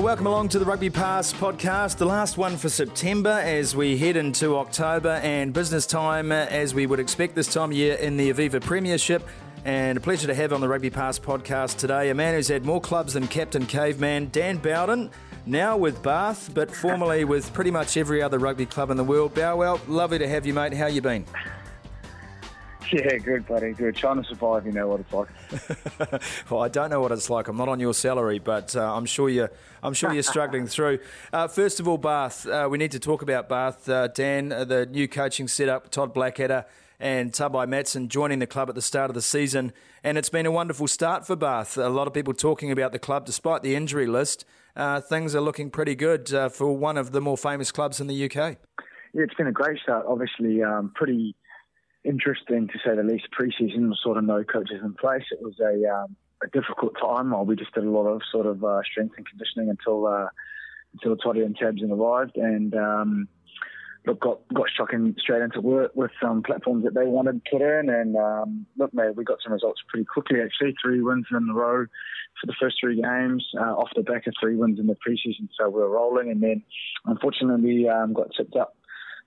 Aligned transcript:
Well, 0.00 0.06
welcome 0.06 0.28
along 0.28 0.48
to 0.48 0.58
the 0.58 0.64
Rugby 0.64 0.88
Pass 0.88 1.30
podcast, 1.30 1.98
the 1.98 2.06
last 2.06 2.38
one 2.38 2.56
for 2.56 2.70
September 2.70 3.28
as 3.28 3.76
we 3.76 3.98
head 3.98 4.16
into 4.16 4.56
October 4.56 5.20
and 5.22 5.52
business 5.52 5.84
time 5.84 6.32
as 6.32 6.72
we 6.72 6.86
would 6.86 6.98
expect 6.98 7.34
this 7.34 7.52
time 7.52 7.70
of 7.70 7.76
year 7.76 7.96
in 7.96 8.16
the 8.16 8.32
Aviva 8.32 8.62
Premiership. 8.62 9.22
And 9.66 9.98
a 9.98 10.00
pleasure 10.00 10.26
to 10.26 10.34
have 10.34 10.54
on 10.54 10.62
the 10.62 10.68
Rugby 10.70 10.88
Pass 10.88 11.18
podcast 11.18 11.76
today 11.76 12.08
a 12.08 12.14
man 12.14 12.32
who's 12.34 12.48
had 12.48 12.64
more 12.64 12.80
clubs 12.80 13.12
than 13.12 13.28
Captain 13.28 13.66
Caveman, 13.66 14.30
Dan 14.32 14.56
Bowden, 14.56 15.10
now 15.44 15.76
with 15.76 16.02
Bath, 16.02 16.50
but 16.54 16.74
formerly 16.74 17.26
with 17.26 17.52
pretty 17.52 17.70
much 17.70 17.98
every 17.98 18.22
other 18.22 18.38
rugby 18.38 18.64
club 18.64 18.88
in 18.88 18.96
the 18.96 19.04
world. 19.04 19.34
Bowell, 19.34 19.82
lovely 19.86 20.18
to 20.18 20.26
have 20.26 20.46
you, 20.46 20.54
mate. 20.54 20.72
How 20.72 20.86
you 20.86 21.02
been? 21.02 21.26
Yeah, 22.92 23.18
good, 23.18 23.46
buddy. 23.46 23.72
Good. 23.72 23.94
Trying 23.94 24.20
to 24.20 24.28
survive, 24.28 24.66
you 24.66 24.72
know 24.72 24.88
what 24.88 25.00
it's 25.00 25.12
like. 25.12 26.20
well, 26.50 26.60
I 26.60 26.68
don't 26.68 26.90
know 26.90 27.00
what 27.00 27.12
it's 27.12 27.30
like. 27.30 27.46
I'm 27.46 27.56
not 27.56 27.68
on 27.68 27.78
your 27.78 27.94
salary, 27.94 28.40
but 28.40 28.74
uh, 28.74 28.96
I'm 28.96 29.06
sure 29.06 29.28
you're. 29.28 29.52
I'm 29.82 29.94
sure 29.94 30.12
you're 30.12 30.24
struggling 30.24 30.66
through. 30.76 30.98
Uh, 31.32 31.46
first 31.46 31.78
of 31.78 31.86
all, 31.86 31.98
Bath. 31.98 32.46
Uh, 32.46 32.66
we 32.68 32.78
need 32.78 32.90
to 32.90 32.98
talk 32.98 33.22
about 33.22 33.48
Bath. 33.48 33.88
Uh, 33.88 34.08
Dan, 34.08 34.50
uh, 34.50 34.64
the 34.64 34.86
new 34.86 35.06
coaching 35.06 35.46
setup, 35.46 35.90
Todd 35.90 36.12
Blackadder 36.12 36.66
and 36.98 37.32
Tabai 37.32 37.66
Matson 37.66 38.08
joining 38.08 38.40
the 38.40 38.46
club 38.46 38.68
at 38.68 38.74
the 38.74 38.82
start 38.82 39.08
of 39.08 39.14
the 39.14 39.22
season, 39.22 39.72
and 40.04 40.18
it's 40.18 40.28
been 40.28 40.44
a 40.44 40.50
wonderful 40.50 40.86
start 40.86 41.26
for 41.26 41.36
Bath. 41.36 41.78
A 41.78 41.88
lot 41.88 42.06
of 42.06 42.12
people 42.12 42.34
talking 42.34 42.70
about 42.72 42.92
the 42.92 42.98
club, 42.98 43.24
despite 43.24 43.62
the 43.62 43.74
injury 43.74 44.06
list. 44.06 44.44
Uh, 44.76 45.00
things 45.00 45.34
are 45.34 45.40
looking 45.40 45.70
pretty 45.70 45.94
good 45.94 46.28
for 46.52 46.76
one 46.76 46.96
of 46.98 47.12
the 47.12 47.20
more 47.20 47.38
famous 47.38 47.72
clubs 47.72 48.00
in 48.00 48.06
the 48.08 48.24
UK. 48.24 48.58
Yeah, 49.12 49.22
it's 49.22 49.34
been 49.34 49.46
a 49.46 49.52
great 49.52 49.78
start. 49.80 50.04
Obviously, 50.06 50.62
um, 50.62 50.92
pretty 50.94 51.34
interesting 52.04 52.68
to 52.68 52.78
say 52.84 52.94
the 52.96 53.02
least. 53.02 53.28
Preseason 53.38 53.88
was 53.88 54.00
sort 54.02 54.16
of 54.16 54.24
no 54.24 54.44
coaches 54.44 54.80
in 54.82 54.94
place. 54.94 55.24
It 55.30 55.42
was 55.42 55.54
a, 55.60 55.88
um, 55.92 56.16
a 56.42 56.48
difficult 56.48 56.94
time. 57.00 57.32
We 57.46 57.56
just 57.56 57.74
did 57.74 57.84
a 57.84 57.90
lot 57.90 58.06
of 58.06 58.22
sort 58.30 58.46
of 58.46 58.64
uh, 58.64 58.80
strength 58.90 59.14
and 59.16 59.26
conditioning 59.26 59.70
until 59.70 60.06
uh, 60.06 60.28
until 60.94 61.16
Toddy 61.16 61.42
and 61.42 61.56
Tabs 61.56 61.82
arrived, 61.82 62.36
and 62.36 62.74
um, 62.74 63.28
look 64.06 64.20
got 64.20 64.40
got 64.52 64.66
shocking 64.76 65.14
straight 65.18 65.42
into 65.42 65.60
work 65.60 65.92
with 65.94 66.10
some 66.22 66.42
platforms 66.42 66.84
that 66.84 66.94
they 66.94 67.06
wanted 67.06 67.42
put 67.50 67.62
in, 67.62 67.88
and 67.88 68.16
um, 68.16 68.66
look, 68.78 68.92
mate, 68.94 69.14
we 69.16 69.24
got 69.24 69.38
some 69.42 69.52
results 69.52 69.82
pretty 69.88 70.04
quickly. 70.04 70.40
Actually, 70.40 70.74
three 70.82 71.00
wins 71.00 71.26
in 71.30 71.48
a 71.50 71.54
row 71.54 71.86
for 72.40 72.46
the 72.46 72.54
first 72.60 72.76
three 72.80 73.00
games 73.00 73.46
uh, 73.58 73.74
off 73.74 73.90
the 73.94 74.02
back 74.02 74.26
of 74.26 74.34
three 74.40 74.56
wins 74.56 74.78
in 74.78 74.86
the 74.86 74.96
preseason. 74.96 75.48
So 75.58 75.68
we 75.68 75.80
we're 75.80 75.88
rolling, 75.88 76.30
and 76.30 76.42
then 76.42 76.62
unfortunately 77.04 77.88
um, 77.88 78.12
got 78.14 78.30
tipped 78.36 78.56
up 78.56 78.74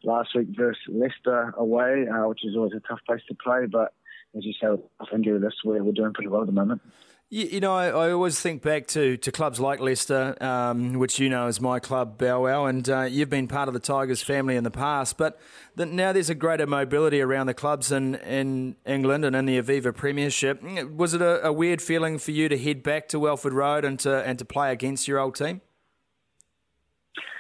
last 0.04 0.30
week 0.36 0.48
versus 0.52 0.82
Leicester 0.88 1.54
away, 1.58 2.08
uh, 2.08 2.28
which 2.28 2.46
is 2.46 2.56
always 2.56 2.74
a 2.74 2.80
tough 2.88 3.00
place 3.06 3.22
to 3.28 3.36
play. 3.36 3.66
But 3.72 3.94
as 4.36 4.46
you 4.46 4.54
say, 4.54 4.68
off 4.68 5.08
injury 5.14 5.40
list, 5.40 5.58
we're, 5.64 5.84
we're 5.84 5.92
doing 5.92 6.14
pretty 6.14 6.30
well 6.30 6.42
at 6.42 6.48
the 6.48 6.54
moment. 6.54 6.82
You, 7.30 7.46
you 7.46 7.60
know, 7.62 7.74
I, 7.74 7.88
I, 7.88 8.12
always 8.12 8.40
think 8.40 8.62
back 8.62 8.86
to, 8.90 9.18
to 9.18 9.32
clubs 9.32 9.60
like 9.60 9.80
Leicester, 9.80 10.36
um, 10.40 11.00
which 11.00 11.18
you 11.18 11.30
know 11.30 11.48
is 11.48 11.60
my 11.60 11.80
club, 11.80 12.20
Bow 12.20 12.44
Wow, 12.44 12.66
and 12.66 12.88
uh, 12.88 13.08
you've 13.10 13.32
been 13.32 13.48
part 13.48 13.68
of 13.68 13.74
the 13.74 13.80
Tigers 13.80 14.22
family 14.22 14.56
in 14.56 14.64
the 14.64 14.70
past. 14.70 15.18
But 15.18 15.40
the, 15.76 15.88
now 15.88 16.12
there's 16.12 16.30
a 16.30 16.36
greater 16.36 16.68
mobility 16.68 17.22
around 17.22 17.48
the 17.48 17.56
clubs 17.56 17.92
in, 17.92 18.16
in 18.16 18.76
England 18.86 19.26
and 19.26 19.36
in 19.36 19.46
the 19.46 19.60
Aviva 19.60 19.96
Premiership. 19.96 20.62
Was 20.92 21.16
it 21.16 21.24
a, 21.24 21.48
a 21.48 21.52
weird 21.52 21.82
feeling 21.82 22.20
for 22.20 22.30
you 22.30 22.50
to 22.50 22.58
head 22.58 22.84
back 22.84 23.08
to 23.08 23.20
Welford 23.20 23.54
Road 23.54 23.84
and 23.84 24.00
to, 24.02 24.24
and 24.24 24.38
to 24.38 24.46
play 24.46 24.72
against 24.72 25.08
your 25.08 25.18
old 25.18 25.34
team? 25.34 25.62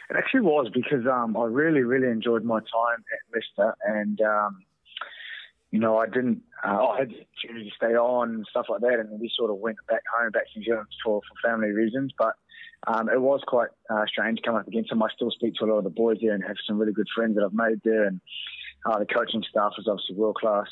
It 0.10 0.18
actually 0.18 0.42
was 0.42 0.70
because 0.74 1.06
um, 1.12 1.38
I 1.38 1.46
really, 1.46 1.82
really 1.82 2.08
enjoyed 2.08 2.44
my 2.44 2.60
time 2.60 3.04
at 3.14 3.34
Leicester, 3.34 3.76
and 3.86 4.20
um, 4.22 4.60
you 5.72 5.80
know, 5.80 5.98
I 5.98 6.06
didn't. 6.06 6.42
Uh, 6.64 6.88
I 6.88 7.00
had 7.00 7.10
the 7.10 7.26
opportunity 7.26 7.70
to 7.70 7.76
stay 7.76 7.96
on 7.96 8.30
and 8.36 8.48
stuff 8.50 8.68
like 8.70 8.82
that, 8.82 9.00
and 9.00 9.20
we 9.20 9.32
sort 9.36 9.50
of 9.50 9.58
went 9.58 9.78
back 9.88 10.04
home, 10.16 10.32
back 10.32 10.44
to 10.54 10.60
New 10.60 10.66
Zealand 10.66 10.88
for 11.04 11.22
for 11.22 11.50
family 11.50 11.70
reasons. 11.70 12.12
But 12.18 12.36
um, 12.88 13.10
it 13.10 13.20
was 13.20 13.42
quite 13.48 13.70
uh, 13.90 14.06
strange 14.06 14.40
coming 14.44 14.62
up 14.62 14.68
against 14.68 14.90
them. 14.90 15.02
I 15.02 15.08
still 15.16 15.32
speak 15.32 15.56
to 15.56 15.66
a 15.66 15.68
lot 15.68 15.78
of 15.80 15.84
the 15.84 15.90
boys 15.90 16.18
there 16.22 16.34
and 16.34 16.44
have 16.44 16.58
some 16.68 16.78
really 16.78 16.94
good 16.94 17.08
friends 17.16 17.36
that 17.36 17.44
I've 17.44 17.54
made 17.54 17.82
there, 17.84 18.06
and 18.06 18.22
uh, 18.86 19.00
the 19.00 19.06
coaching 19.06 19.44
staff 19.50 19.74
is 19.78 19.88
obviously 19.88 20.16
world 20.16 20.36
class. 20.36 20.68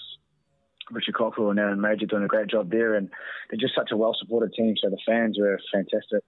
Richard 0.92 1.16
Cockerill 1.16 1.52
and 1.52 1.60
Aaron 1.60 1.80
Mauger 1.80 2.06
doing 2.06 2.24
a 2.24 2.28
great 2.28 2.48
job 2.48 2.70
there, 2.70 2.96
and 2.96 3.10
they're 3.50 3.60
just 3.60 3.76
such 3.76 3.92
a 3.92 3.98
well 3.98 4.16
supported 4.20 4.54
team. 4.54 4.76
So 4.82 4.90
the 4.90 4.98
fans 5.06 5.38
were 5.40 5.60
fantastic 5.74 6.22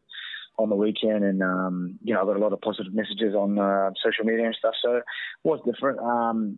on 0.57 0.69
the 0.69 0.75
weekend, 0.75 1.23
and 1.23 1.41
um, 1.41 1.99
you 2.03 2.13
know 2.13 2.21
I 2.21 2.25
got 2.25 2.37
a 2.37 2.39
lot 2.39 2.53
of 2.53 2.61
positive 2.61 2.93
messages 2.93 3.33
on 3.35 3.57
uh, 3.57 3.91
social 4.03 4.25
media 4.25 4.45
and 4.45 4.55
stuff. 4.57 4.75
So 4.83 4.97
it 4.97 5.03
was 5.43 5.59
different, 5.65 5.99
um, 5.99 6.57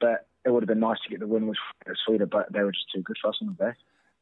but 0.00 0.26
it 0.44 0.50
would 0.50 0.62
have 0.62 0.68
been 0.68 0.80
nice 0.80 0.98
to 1.04 1.10
get 1.10 1.20
the 1.20 1.26
win 1.26 1.46
with 1.46 1.58
Sweden, 2.06 2.28
but 2.30 2.52
they 2.52 2.62
were 2.62 2.72
just 2.72 2.86
too 2.94 3.02
good 3.02 3.16
for 3.20 3.28
us 3.28 3.36
on 3.40 3.56
the 3.58 3.64
day. 3.64 3.72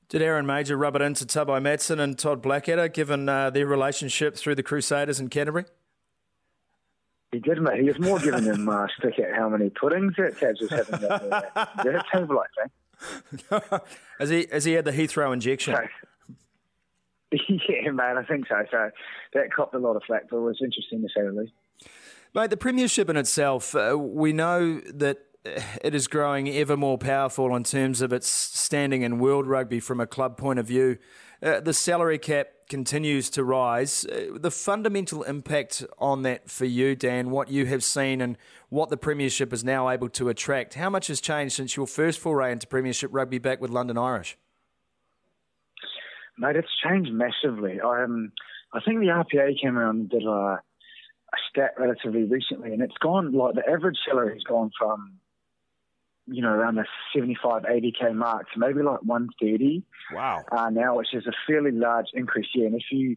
Did 0.09 0.23
Aaron 0.23 0.47
Mauger 0.47 0.77
rub 0.77 0.95
it 0.97 1.03
into 1.03 1.25
Tabai 1.25 1.63
Matson 1.63 1.99
and 1.99 2.19
Todd 2.19 2.43
Blackadder, 2.43 2.89
given 2.89 3.29
uh, 3.29 3.51
their 3.51 3.67
relationship 3.67 4.37
through 4.37 4.57
the 4.57 4.63
Crusaders 4.63 5.19
in 5.19 5.29
Canterbury? 5.29 5.65
He 7.33 7.39
did, 7.39 7.63
mate. 7.63 7.81
He 7.81 7.87
was 7.87 7.99
more 7.99 8.19
giving 8.19 8.45
them 8.45 8.69
uh, 8.69 8.87
stick 8.99 9.19
at 9.19 9.35
how 9.35 9.49
many 9.49 9.71
puddings 9.71 10.13
that 10.19 10.39
Tabs 10.39 10.61
was 10.61 10.69
having 10.69 11.01
that 11.01 12.05
table, 12.13 12.41
I 12.41 12.69
think. 13.49 13.73
has 14.19 14.29
he 14.29 14.47
has 14.53 14.65
he 14.65 14.73
had 14.75 14.85
the 14.85 14.93
Heathrow 14.93 15.33
injection? 15.33 15.75
Yeah, 17.69 17.91
man, 17.91 18.19
I 18.19 18.25
think 18.25 18.47
so. 18.49 18.57
So 18.71 18.91
that 19.35 19.53
copped 19.55 19.75
a 19.75 19.79
lot 19.79 19.97
of 19.97 20.03
flack, 20.07 20.25
but 20.31 20.37
it 20.37 20.41
was 20.41 20.59
interesting 20.63 21.03
to 21.03 21.09
say 21.09 21.23
the 21.23 21.33
least. 21.33 21.53
Mate, 22.35 22.51
the 22.51 22.57
Premiership 22.57 23.11
in 23.11 23.17
itself, 23.17 23.75
uh, 23.75 23.97
we 23.99 24.33
know 24.33 24.81
that 24.81 25.19
it 25.45 25.95
is 25.95 26.07
growing 26.07 26.49
ever 26.49 26.77
more 26.77 26.99
powerful 26.99 27.55
in 27.57 27.65
terms 27.65 28.01
of 28.01 28.13
its 28.13 28.29
standing 28.29 29.03
in 29.03 29.19
world 29.19 29.47
rugby 29.47 29.81
from 29.81 30.01
a 30.01 30.07
club 30.07 30.37
point 30.37 30.59
of 30.59 30.67
view. 30.67 30.99
Uh, 31.43 31.61
the 31.61 31.75
salary 31.75 32.19
cap 32.19 32.49
continues 32.69 33.29
to 33.31 33.43
rise. 33.43 34.07
Uh, 34.07 34.27
the 34.37 34.51
fundamental 34.51 35.25
impact 35.25 35.85
on 35.99 36.23
that 36.23 36.49
for 36.49 36.65
you, 36.65 36.95
Dan, 36.95 37.31
what 37.31 37.51
you 37.51 37.67
have 37.67 37.83
seen 37.83 38.21
and 38.21 38.39
what 38.69 38.89
the 38.89 38.97
Premiership 38.97 39.53
is 39.53 39.65
now 39.65 39.91
able 39.91 40.09
to 40.11 40.29
attract, 40.29 40.75
how 40.75 40.89
much 40.89 41.09
has 41.09 41.21
changed 41.21 41.57
since 41.57 41.77
your 41.77 41.87
first 41.87 42.21
foray 42.21 42.53
into 42.53 42.67
Premiership 42.67 43.11
rugby 43.13 43.39
back 43.39 43.61
with 43.61 43.71
London 43.71 43.99
Irish? 43.99 44.39
Mate, 46.43 46.57
it's 46.57 46.69
changed 46.85 47.13
massively. 47.13 47.81
Um, 47.81 48.33
I 48.73 48.81
think 48.81 48.99
the 48.99 49.07
RPA 49.07 49.61
came 49.63 49.79
around 49.79 50.01
and 50.01 50.11
did 50.11 50.25
a, 50.25 50.59
a 50.59 51.39
stat 51.49 51.75
relatively 51.79 52.25
recently, 52.25 52.73
and 52.73 52.83
it's 52.83 52.99
gone 53.01 53.33
like 53.33 53.55
the 53.55 53.63
average 53.71 53.99
salary 54.05 54.35
has 54.35 54.43
gone 54.43 54.73
from 54.77 55.21
you 56.27 56.43
know, 56.43 56.51
around 56.51 56.77
the 56.77 56.85
75, 57.15 57.63
80k 57.63 58.15
mark 58.15 58.47
to 58.53 58.59
maybe 58.59 58.83
like 58.83 59.03
130. 59.03 59.83
Wow. 60.13 60.45
Uh, 60.51 60.71
now, 60.71 60.97
which 60.97 61.13
is 61.13 61.27
a 61.27 61.33
fairly 61.47 61.73
large 61.73 62.07
increase. 62.15 62.47
Yeah, 62.55 62.67
and 62.67 62.75
if 62.75 62.85
you 62.91 63.17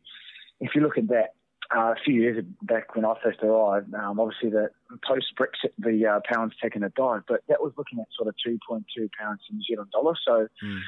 if 0.60 0.74
you 0.74 0.82
look 0.82 0.98
at 0.98 1.08
that, 1.10 1.34
uh, 1.76 1.92
a 1.92 1.96
few 2.04 2.16
years 2.16 2.44
back 2.62 2.96
when 2.96 3.06
I 3.06 3.14
first 3.24 3.40
arrived, 3.44 3.94
um, 3.94 4.20
obviously 4.20 4.50
the 4.50 4.70
post 5.08 5.34
Brexit 5.40 5.72
the 5.78 6.06
uh, 6.06 6.20
pound's 6.32 6.56
taken 6.62 6.84
a 6.84 6.90
dive, 6.90 7.24
but 7.28 7.42
that 7.48 7.62
was 7.62 7.74
looking 7.78 8.00
at 8.00 8.08
sort 8.16 8.28
of 8.28 8.36
2.2 8.46 8.84
pounds 9.20 9.42
in 9.50 9.58
New 9.58 9.64
Zealand 9.64 9.92
dollars. 9.92 10.20
So. 10.26 10.48
Mm 10.64 10.82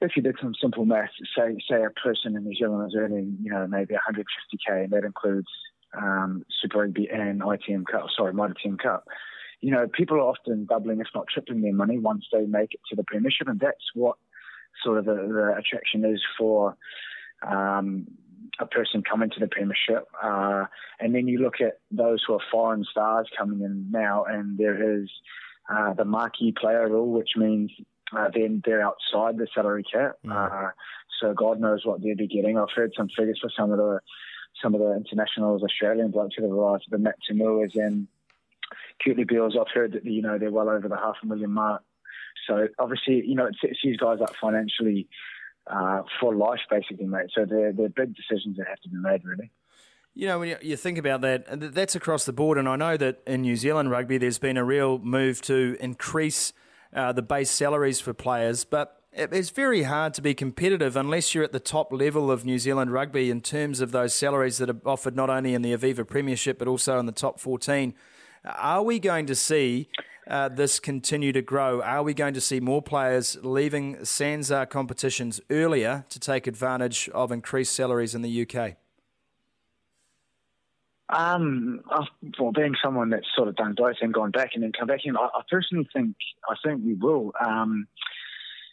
if 0.00 0.12
you 0.16 0.22
did 0.22 0.36
some 0.40 0.54
simple 0.60 0.84
maths, 0.84 1.12
say 1.36 1.56
say 1.68 1.82
a 1.84 1.90
person 1.90 2.36
in 2.36 2.44
New 2.44 2.54
Zealand 2.54 2.90
is 2.90 2.96
earning, 2.98 3.38
you 3.42 3.50
know, 3.50 3.66
maybe 3.66 3.94
150k, 3.94 4.84
and 4.84 4.90
that 4.90 5.04
includes 5.04 5.48
um, 5.96 6.44
Super 6.60 6.80
Rugby 6.80 7.08
and 7.10 7.40
ITM 7.40 7.84
Cup, 7.90 8.06
sorry, 8.14 8.34
Mitre 8.34 8.54
10 8.62 8.76
Cup. 8.76 9.04
You 9.60 9.70
know, 9.70 9.86
people 9.88 10.18
are 10.18 10.20
often 10.20 10.66
doubling, 10.66 11.00
if 11.00 11.06
not 11.14 11.26
tripling 11.32 11.62
their 11.62 11.72
money 11.72 11.98
once 11.98 12.26
they 12.32 12.44
make 12.44 12.74
it 12.74 12.80
to 12.90 12.96
the 12.96 13.04
Premiership, 13.04 13.48
and 13.48 13.58
that's 13.58 13.84
what 13.94 14.16
sort 14.84 14.98
of 14.98 15.06
the, 15.06 15.14
the 15.14 15.54
attraction 15.56 16.04
is 16.04 16.22
for 16.38 16.76
um, 17.46 18.06
a 18.60 18.66
person 18.66 19.02
coming 19.02 19.30
to 19.30 19.40
the 19.40 19.48
Premiership. 19.48 20.06
Uh, 20.22 20.66
and 21.00 21.14
then 21.14 21.26
you 21.26 21.38
look 21.38 21.60
at 21.62 21.80
those 21.90 22.22
who 22.26 22.34
are 22.34 22.40
foreign 22.50 22.84
stars 22.84 23.28
coming 23.36 23.62
in 23.62 23.90
now, 23.90 24.24
and 24.24 24.58
there 24.58 25.00
is 25.00 25.08
uh, 25.72 25.94
the 25.94 26.04
marquee 26.04 26.52
player 26.52 26.86
rule, 26.88 27.10
which 27.10 27.30
means 27.36 27.70
uh, 28.12 28.28
then 28.32 28.62
they're 28.64 28.82
outside 28.82 29.36
the 29.38 29.46
salary 29.54 29.84
cap. 29.84 30.16
Mm. 30.24 30.32
Uh, 30.32 30.70
so 31.20 31.34
God 31.34 31.60
knows 31.60 31.84
what 31.84 32.02
they'll 32.02 32.16
be 32.16 32.26
getting. 32.26 32.58
I've 32.58 32.70
heard 32.74 32.92
some 32.96 33.08
figures 33.16 33.38
for 33.40 33.50
some 33.56 33.72
of 33.72 33.78
the 33.78 34.00
some 34.62 34.74
of 34.74 34.80
the 34.80 34.94
internationals, 34.96 35.62
Australian 35.62 36.10
blokes 36.10 36.34
who 36.36 36.42
have 36.42 36.52
arrived, 36.52 36.84
the 36.90 36.98
Matt 36.98 37.16
Toomuas 37.30 37.74
and 37.74 38.08
Kurtley 39.04 39.28
Beales. 39.28 39.56
I've 39.58 39.72
heard 39.72 39.92
that 39.92 40.04
you 40.04 40.22
know 40.22 40.38
they're 40.38 40.50
well 40.50 40.68
over 40.68 40.88
the 40.88 40.96
half 40.96 41.16
a 41.22 41.26
million 41.26 41.50
mark. 41.50 41.82
So 42.46 42.68
obviously, 42.78 43.22
you 43.26 43.34
know, 43.34 43.46
it 43.46 43.56
sets 43.60 43.78
these 43.82 43.96
guys 43.96 44.20
up 44.20 44.34
financially 44.40 45.08
uh, 45.66 46.02
for 46.20 46.34
life, 46.34 46.60
basically, 46.70 47.06
mate. 47.06 47.30
So 47.34 47.44
they're 47.44 47.72
they're 47.72 47.88
big 47.88 48.14
decisions 48.14 48.56
that 48.58 48.68
have 48.68 48.80
to 48.80 48.88
be 48.88 48.96
made, 48.96 49.24
really. 49.24 49.50
You 50.14 50.28
know, 50.28 50.38
when 50.38 50.56
you 50.62 50.76
think 50.76 50.96
about 50.96 51.20
that, 51.20 51.74
that's 51.74 51.94
across 51.94 52.24
the 52.24 52.32
board. 52.32 52.56
And 52.56 52.66
I 52.66 52.76
know 52.76 52.96
that 52.96 53.20
in 53.26 53.42
New 53.42 53.56
Zealand 53.56 53.90
rugby, 53.90 54.16
there's 54.16 54.38
been 54.38 54.56
a 54.56 54.64
real 54.64 54.98
move 54.98 55.42
to 55.42 55.76
increase 55.78 56.54
uh, 56.96 57.12
the 57.12 57.22
base 57.22 57.50
salaries 57.50 58.00
for 58.00 58.14
players, 58.14 58.64
but 58.64 59.02
it's 59.12 59.50
very 59.50 59.84
hard 59.84 60.14
to 60.14 60.22
be 60.22 60.34
competitive 60.34 60.96
unless 60.96 61.34
you're 61.34 61.44
at 61.44 61.52
the 61.52 61.60
top 61.60 61.92
level 61.92 62.30
of 62.30 62.44
New 62.44 62.58
Zealand 62.58 62.92
rugby 62.92 63.30
in 63.30 63.40
terms 63.40 63.80
of 63.80 63.92
those 63.92 64.14
salaries 64.14 64.58
that 64.58 64.68
are 64.68 64.80
offered 64.84 65.14
not 65.14 65.30
only 65.30 65.54
in 65.54 65.62
the 65.62 65.72
Aviva 65.72 66.06
Premiership 66.06 66.58
but 66.58 66.68
also 66.68 66.98
in 66.98 67.06
the 67.06 67.12
top 67.12 67.38
14. 67.38 67.94
Are 68.44 68.82
we 68.82 68.98
going 68.98 69.26
to 69.26 69.34
see 69.34 69.88
uh, 70.28 70.48
this 70.48 70.80
continue 70.80 71.32
to 71.32 71.42
grow? 71.42 71.80
Are 71.82 72.02
we 72.02 72.14
going 72.14 72.34
to 72.34 72.40
see 72.40 72.60
more 72.60 72.82
players 72.82 73.38
leaving 73.42 73.96
Sanzar 73.96 74.68
competitions 74.68 75.40
earlier 75.50 76.04
to 76.08 76.20
take 76.20 76.46
advantage 76.46 77.08
of 77.10 77.32
increased 77.32 77.74
salaries 77.74 78.14
in 78.14 78.22
the 78.22 78.42
UK? 78.42 78.76
Um, 81.08 81.82
well, 82.38 82.52
being 82.52 82.74
someone 82.82 83.10
that's 83.10 83.28
sort 83.36 83.48
of 83.48 83.56
done 83.56 83.74
both 83.76 83.96
and 84.00 84.12
gone 84.12 84.32
back 84.32 84.50
and 84.54 84.62
then 84.62 84.72
come 84.72 84.88
back 84.88 85.00
in, 85.04 85.16
I, 85.16 85.28
I 85.34 85.42
personally 85.48 85.88
think 85.92 86.16
I 86.48 86.56
think 86.64 86.84
we 86.84 86.94
will. 86.94 87.32
Um, 87.40 87.86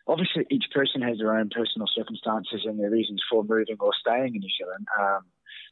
obviously, 0.08 0.46
each 0.50 0.66
person 0.74 1.02
has 1.04 1.20
their 1.20 1.38
own 1.38 1.50
personal 1.50 1.88
circumstances 1.94 2.62
and 2.66 2.80
their 2.80 2.90
reasons 2.90 3.22
for 3.30 3.44
moving 3.44 3.78
or 3.80 3.92
staying 4.00 4.36
in 4.36 4.42
New 4.42 4.50
Zealand. 4.58 4.88
Um, 5.00 5.20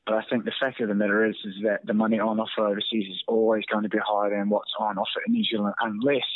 but 0.06 0.16
I 0.16 0.24
think 0.30 0.46
the 0.46 0.54
fact 0.60 0.82
of 0.82 0.88
the 0.88 0.96
matter 0.96 1.26
is, 1.26 1.36
is 1.46 1.56
that 1.64 1.86
the 1.86 1.94
money 1.94 2.20
on 2.20 2.40
offer 2.40 2.68
overseas 2.68 3.08
is 3.10 3.24
always 3.28 3.64
going 3.66 3.84
to 3.84 3.90
be 3.90 4.00
higher 4.04 4.30
than 4.30 4.50
what's 4.50 4.74
on 4.80 4.98
offer 4.98 5.22
in 5.26 5.34
New 5.34 5.44
Zealand, 5.44 5.76
unless 5.80 6.28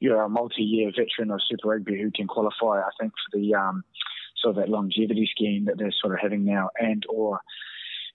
you're 0.00 0.22
a 0.22 0.28
multi-year 0.28 0.90
veteran 0.96 1.30
of 1.30 1.40
Super 1.48 1.68
Rugby 1.68 2.00
who 2.00 2.10
can 2.10 2.26
qualify. 2.26 2.80
I 2.80 2.90
think 2.98 3.12
for 3.12 3.38
the 3.38 3.54
um, 3.54 3.84
sort 4.36 4.56
of 4.56 4.62
that 4.62 4.70
longevity 4.70 5.28
scheme 5.30 5.66
that 5.66 5.78
they're 5.78 5.94
sort 6.00 6.14
of 6.14 6.20
having 6.20 6.44
now, 6.44 6.70
and 6.78 7.04
or 7.08 7.40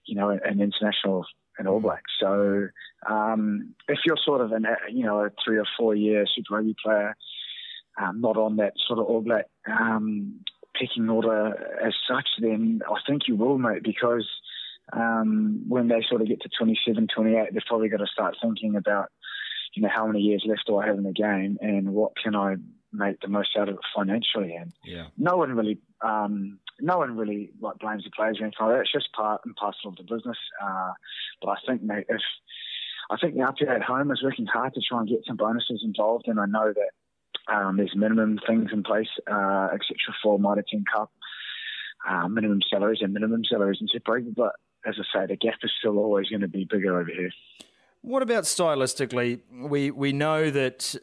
you 0.06 0.14
know 0.14 0.30
an 0.30 0.60
international 0.60 1.26
an 1.58 1.66
All 1.66 1.80
Black. 1.80 2.02
So 2.20 2.68
um, 3.08 3.74
if 3.88 4.00
you're 4.04 4.18
sort 4.22 4.40
of 4.40 4.52
an 4.52 4.66
you 4.90 5.04
know 5.04 5.24
a 5.24 5.30
three 5.44 5.58
or 5.58 5.66
four 5.78 5.94
year 5.94 6.24
Super 6.26 6.56
Rugby 6.56 6.76
player, 6.82 7.16
um, 8.00 8.20
not 8.20 8.36
on 8.36 8.56
that 8.56 8.74
sort 8.86 8.98
of 8.98 9.06
All 9.06 9.20
Black 9.20 9.46
um, 9.66 10.40
picking 10.78 11.08
order 11.08 11.54
as 11.84 11.94
such, 12.08 12.28
then 12.40 12.80
I 12.88 12.98
think 13.06 13.22
you 13.26 13.36
will, 13.36 13.58
mate, 13.58 13.82
because 13.82 14.28
um, 14.92 15.64
when 15.68 15.88
they 15.88 16.04
sort 16.08 16.22
of 16.22 16.28
get 16.28 16.40
to 16.42 16.48
27, 16.56 17.08
28, 17.14 17.52
they've 17.52 17.62
probably 17.66 17.88
got 17.88 17.98
to 17.98 18.06
start 18.06 18.36
thinking 18.40 18.76
about, 18.76 19.10
you 19.74 19.82
know, 19.82 19.88
how 19.92 20.06
many 20.06 20.20
years 20.20 20.44
left 20.46 20.62
do 20.66 20.76
I 20.76 20.86
have 20.86 20.96
in 20.96 21.04
the 21.04 21.12
game 21.12 21.58
and 21.60 21.92
what 21.92 22.12
can 22.22 22.34
I 22.34 22.56
make 22.92 23.20
the 23.20 23.28
most 23.28 23.50
out 23.58 23.68
of 23.68 23.74
it 23.74 23.80
financially. 23.94 24.54
And 24.54 24.72
yeah. 24.84 25.06
no 25.18 25.36
one 25.36 25.52
really, 25.52 25.78
um, 26.02 26.58
no 26.80 26.98
one 26.98 27.16
really 27.16 27.50
like 27.60 27.78
blames 27.78 28.04
the 28.04 28.10
players 28.10 28.38
or 28.40 28.44
anything 28.44 28.66
like 28.66 28.76
that. 28.76 28.80
It's 28.80 28.92
just 28.92 29.12
part 29.12 29.42
and 29.44 29.54
parcel 29.56 29.90
of 29.90 29.96
the 29.96 30.02
business. 30.02 30.38
Uh, 30.62 30.92
but 31.40 31.50
I 31.50 31.56
think, 31.66 31.82
mate, 31.82 32.06
if 32.08 32.20
I 33.10 33.16
think 33.16 33.34
the 33.34 33.40
RPA 33.40 33.76
at 33.76 33.82
home 33.82 34.10
is 34.10 34.22
working 34.22 34.46
hard 34.46 34.74
to 34.74 34.80
try 34.80 35.00
and 35.00 35.08
get 35.08 35.20
some 35.26 35.36
bonuses 35.36 35.82
involved, 35.84 36.26
and 36.28 36.40
I 36.40 36.46
know 36.46 36.72
that 36.72 37.54
um, 37.54 37.76
there's 37.76 37.94
minimum 37.94 38.38
things 38.46 38.70
in 38.72 38.82
place, 38.82 39.08
uh, 39.30 39.68
etc. 39.72 39.96
for 40.22 40.38
Mitre 40.38 40.64
10 40.68 40.84
Cup, 40.92 41.12
uh, 42.08 42.28
minimum 42.28 42.60
salaries 42.68 42.98
and 43.00 43.12
minimum 43.12 43.42
salaries 43.48 43.78
in 43.80 43.88
Super 43.88 44.12
Rugby. 44.12 44.32
But 44.34 44.52
as 44.84 44.96
I 44.98 45.20
say, 45.20 45.26
the 45.26 45.36
gap 45.36 45.58
is 45.62 45.70
still 45.78 45.98
always 45.98 46.28
going 46.28 46.40
to 46.40 46.48
be 46.48 46.66
bigger 46.68 46.98
over 46.98 47.10
here. 47.10 47.30
What 48.06 48.22
about 48.22 48.44
stylistically? 48.44 49.40
We 49.50 49.90
we 49.90 50.12
know 50.12 50.48
that 50.48 50.94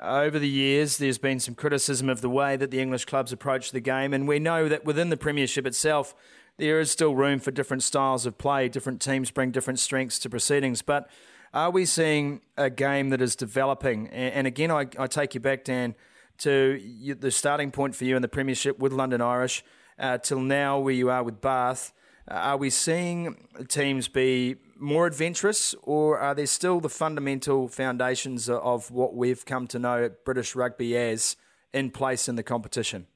over 0.00 0.40
the 0.40 0.48
years 0.48 0.96
there's 0.96 1.16
been 1.16 1.38
some 1.38 1.54
criticism 1.54 2.08
of 2.08 2.22
the 2.22 2.28
way 2.28 2.56
that 2.56 2.72
the 2.72 2.80
English 2.80 3.04
clubs 3.04 3.32
approach 3.32 3.70
the 3.70 3.78
game, 3.78 4.12
and 4.12 4.26
we 4.26 4.40
know 4.40 4.68
that 4.68 4.84
within 4.84 5.10
the 5.10 5.16
Premiership 5.16 5.64
itself 5.64 6.16
there 6.56 6.80
is 6.80 6.90
still 6.90 7.14
room 7.14 7.38
for 7.38 7.52
different 7.52 7.84
styles 7.84 8.26
of 8.26 8.36
play. 8.36 8.68
Different 8.68 9.00
teams 9.00 9.30
bring 9.30 9.52
different 9.52 9.78
strengths 9.78 10.18
to 10.18 10.28
proceedings, 10.28 10.82
but 10.82 11.08
are 11.54 11.70
we 11.70 11.84
seeing 11.84 12.40
a 12.56 12.68
game 12.68 13.10
that 13.10 13.22
is 13.22 13.36
developing? 13.36 14.08
And, 14.08 14.44
again, 14.48 14.72
I, 14.72 14.88
I, 14.98 15.06
take 15.06 15.34
you 15.34 15.40
back, 15.40 15.62
Dan, 15.62 15.94
to 16.38 16.82
the 17.16 17.30
starting 17.30 17.70
point 17.70 17.94
for 17.94 18.04
you 18.04 18.16
in 18.16 18.22
the 18.22 18.28
Premiership 18.28 18.80
with 18.80 18.92
London 18.92 19.20
Irish, 19.20 19.62
uh, 20.00 20.18
till 20.18 20.40
now 20.40 20.80
where 20.80 20.94
you 20.94 21.10
are 21.10 21.22
with 21.22 21.40
Bath. 21.40 21.92
Are 22.26 22.56
we 22.56 22.70
seeing 22.70 23.46
teams 23.68 24.08
be 24.08 24.56
more 24.78 25.06
adventurous, 25.06 25.74
or 25.82 26.18
are 26.18 26.34
there 26.34 26.46
still 26.46 26.80
the 26.80 26.88
fundamental 26.88 27.68
foundations 27.68 28.48
of 28.48 28.90
what 28.90 29.14
we've 29.14 29.44
come 29.44 29.66
to 29.68 29.78
know 29.78 30.10
British 30.24 30.54
rugby 30.54 30.96
as 30.96 31.36
in 31.72 31.90
place 31.90 32.28
in 32.28 32.36
the 32.36 32.42
competition? 32.42 33.06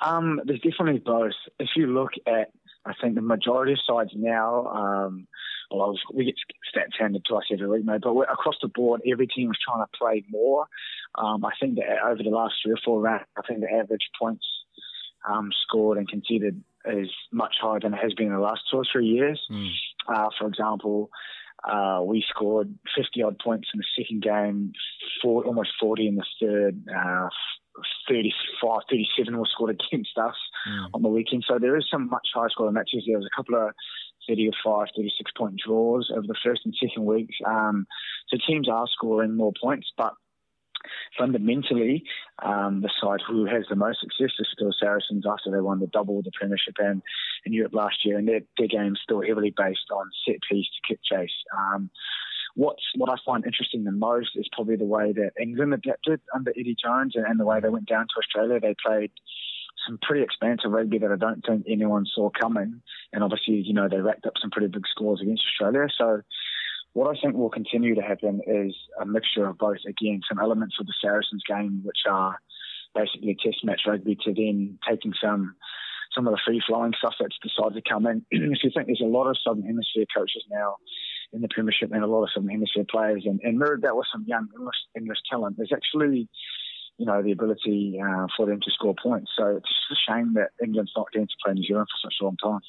Um, 0.00 0.40
there's 0.44 0.60
definitely 0.60 1.00
both. 1.04 1.32
If 1.58 1.70
you 1.76 1.86
look 1.86 2.12
at, 2.26 2.50
I 2.86 2.92
think 3.00 3.14
the 3.14 3.20
majority 3.20 3.72
of 3.72 3.78
sides 3.86 4.10
now, 4.14 4.66
um, 4.66 5.26
well, 5.70 5.96
we 6.12 6.24
get 6.24 6.34
stats 6.74 6.98
handed 6.98 7.24
to 7.26 7.36
us 7.36 7.44
every 7.52 7.68
week, 7.68 7.84
mate, 7.84 8.00
but 8.02 8.10
across 8.32 8.56
the 8.62 8.68
board, 8.68 9.02
every 9.10 9.26
team 9.26 9.50
is 9.50 9.58
trying 9.64 9.84
to 9.84 9.98
play 9.98 10.24
more. 10.30 10.66
Um, 11.16 11.44
I 11.44 11.50
think 11.60 11.76
that 11.76 11.84
over 12.04 12.22
the 12.22 12.30
last 12.30 12.54
three 12.62 12.72
or 12.72 12.78
four 12.84 13.00
rounds, 13.00 13.26
I 13.36 13.42
think 13.46 13.60
the 13.60 13.70
average 13.72 14.08
points 14.18 14.44
um, 15.28 15.50
scored 15.62 15.98
and 15.98 16.08
conceded 16.08 16.62
is 16.86 17.10
much 17.32 17.56
higher 17.60 17.80
than 17.80 17.94
it 17.94 18.00
has 18.02 18.14
been 18.14 18.28
in 18.28 18.32
the 18.32 18.40
last 18.40 18.62
two 18.70 18.78
or 18.78 18.84
three 18.90 19.06
years. 19.06 19.40
Mm. 19.50 19.70
Uh, 20.08 20.28
for 20.38 20.48
example, 20.48 21.10
uh, 21.68 22.00
we 22.02 22.24
scored 22.28 22.74
50 22.96 23.22
odd 23.22 23.38
points 23.38 23.68
in 23.74 23.78
the 23.80 24.02
second 24.02 24.22
game, 24.22 24.72
four, 25.22 25.44
almost 25.44 25.70
40 25.80 26.08
in 26.08 26.16
the 26.16 26.24
third. 26.40 26.82
Uh, 26.88 27.28
35, 28.08 28.80
37 28.90 29.38
were 29.38 29.46
scored 29.46 29.70
against 29.70 30.16
us 30.18 30.34
mm. 30.68 30.86
on 30.94 31.02
the 31.02 31.08
weekend. 31.08 31.44
So 31.46 31.58
there 31.58 31.76
is 31.76 31.86
some 31.90 32.08
much 32.08 32.28
higher 32.34 32.48
scoring 32.50 32.74
matches. 32.74 33.04
There 33.06 33.16
was 33.16 33.28
a 33.30 33.36
couple 33.36 33.56
of 33.56 33.72
35, 34.28 34.88
36 34.96 35.30
point 35.36 35.60
draws 35.64 36.10
over 36.14 36.26
the 36.26 36.36
first 36.44 36.62
and 36.64 36.74
second 36.80 37.04
weeks. 37.04 37.36
Um, 37.46 37.86
so 38.28 38.38
teams 38.46 38.68
are 38.68 38.86
scoring 38.92 39.36
more 39.36 39.52
points, 39.60 39.88
but 39.96 40.14
fundamentally, 41.18 42.04
um, 42.42 42.82
the 42.82 42.90
side 43.00 43.20
who 43.26 43.46
has 43.46 43.64
the 43.68 43.76
most 43.76 44.00
success 44.00 44.32
is 44.38 44.48
still 44.52 44.72
Saracens 44.78 45.24
after 45.28 45.50
they 45.50 45.60
won 45.60 45.80
the 45.80 45.86
double, 45.86 46.22
the 46.22 46.30
Premiership 46.32 46.74
and 46.78 47.02
in 47.44 47.52
Europe 47.52 47.74
last 47.74 48.04
year, 48.04 48.18
and 48.18 48.28
their, 48.28 48.40
their 48.58 48.68
game's 48.68 49.00
still 49.02 49.22
heavily 49.22 49.52
based 49.56 49.90
on 49.92 50.10
set 50.26 50.36
piece 50.50 50.66
to 50.66 50.88
kick 50.88 51.00
chase. 51.02 51.30
Um, 51.56 51.90
what's 52.54 52.82
what 52.96 53.10
I 53.10 53.16
find 53.24 53.44
interesting 53.44 53.84
the 53.84 53.92
most 53.92 54.30
is 54.34 54.48
probably 54.52 54.76
the 54.76 54.84
way 54.84 55.12
that 55.12 55.32
England 55.40 55.74
adapted 55.74 56.20
under 56.34 56.50
Eddie 56.50 56.76
Jones 56.82 57.12
and, 57.14 57.26
and 57.26 57.38
the 57.38 57.46
way 57.46 57.60
they 57.60 57.68
went 57.68 57.86
down 57.86 58.06
to 58.06 58.18
Australia. 58.18 58.60
They 58.60 58.74
played 58.84 59.10
some 59.86 59.98
pretty 60.02 60.22
expansive 60.22 60.70
rugby 60.70 60.98
that 60.98 61.10
I 61.10 61.16
don't 61.16 61.44
think 61.46 61.64
anyone 61.68 62.06
saw 62.14 62.30
coming, 62.30 62.82
and 63.12 63.24
obviously, 63.24 63.54
you 63.54 63.72
know, 63.72 63.88
they 63.88 64.00
racked 64.00 64.26
up 64.26 64.34
some 64.40 64.50
pretty 64.50 64.68
big 64.68 64.86
scores 64.90 65.20
against 65.22 65.44
Australia. 65.52 65.88
So 65.96 66.22
what 66.92 67.14
I 67.14 67.20
think 67.20 67.36
will 67.36 67.50
continue 67.50 67.94
to 67.94 68.02
happen 68.02 68.40
is 68.46 68.74
a 69.00 69.06
mixture 69.06 69.46
of 69.46 69.58
both. 69.58 69.78
Again, 69.86 70.20
some 70.28 70.40
elements 70.40 70.76
of 70.80 70.86
the 70.86 70.94
Saracens 71.00 71.42
game, 71.48 71.82
which 71.84 72.00
are 72.08 72.38
basically 72.94 73.36
test 73.42 73.64
match 73.64 73.82
rugby, 73.86 74.16
to 74.24 74.34
then 74.34 74.78
taking 74.88 75.12
some 75.22 75.54
some 76.14 76.26
of 76.26 76.32
the 76.32 76.40
free 76.44 76.60
flowing 76.66 76.92
stuff 76.98 77.14
that's 77.20 77.38
decided 77.38 77.74
to 77.74 77.88
come 77.88 78.04
in. 78.06 78.26
if 78.30 78.64
you 78.64 78.70
think 78.74 78.86
there's 78.86 79.00
a 79.00 79.04
lot 79.04 79.28
of 79.28 79.36
Southern 79.44 79.62
Hemisphere 79.62 80.06
coaches 80.14 80.44
now 80.50 80.76
in 81.32 81.40
the 81.40 81.48
Premiership 81.48 81.92
and 81.92 82.02
a 82.02 82.08
lot 82.08 82.24
of 82.24 82.30
Southern 82.34 82.50
Hemisphere 82.50 82.84
players, 82.90 83.22
and, 83.24 83.40
and 83.44 83.58
mirrored 83.58 83.82
that 83.82 83.94
with 83.94 84.06
some 84.12 84.24
young 84.26 84.48
English, 84.58 84.74
English 84.96 85.18
talent, 85.30 85.56
there's 85.56 85.72
actually 85.72 86.28
you 87.00 87.06
know, 87.06 87.22
the 87.22 87.32
ability 87.32 87.98
uh, 87.98 88.26
for 88.36 88.44
them 88.44 88.60
to 88.60 88.70
score 88.70 88.94
points. 89.02 89.30
So 89.34 89.56
it's 89.56 89.66
just 89.66 89.98
a 90.06 90.12
shame 90.12 90.34
that 90.34 90.50
England's 90.62 90.92
not 90.94 91.10
getting 91.10 91.26
to 91.28 91.34
play 91.42 91.54
New 91.54 91.64
Zealand 91.64 91.86
for 91.88 92.06
such 92.06 92.16
a 92.20 92.24
long 92.24 92.36
time. 92.36 92.60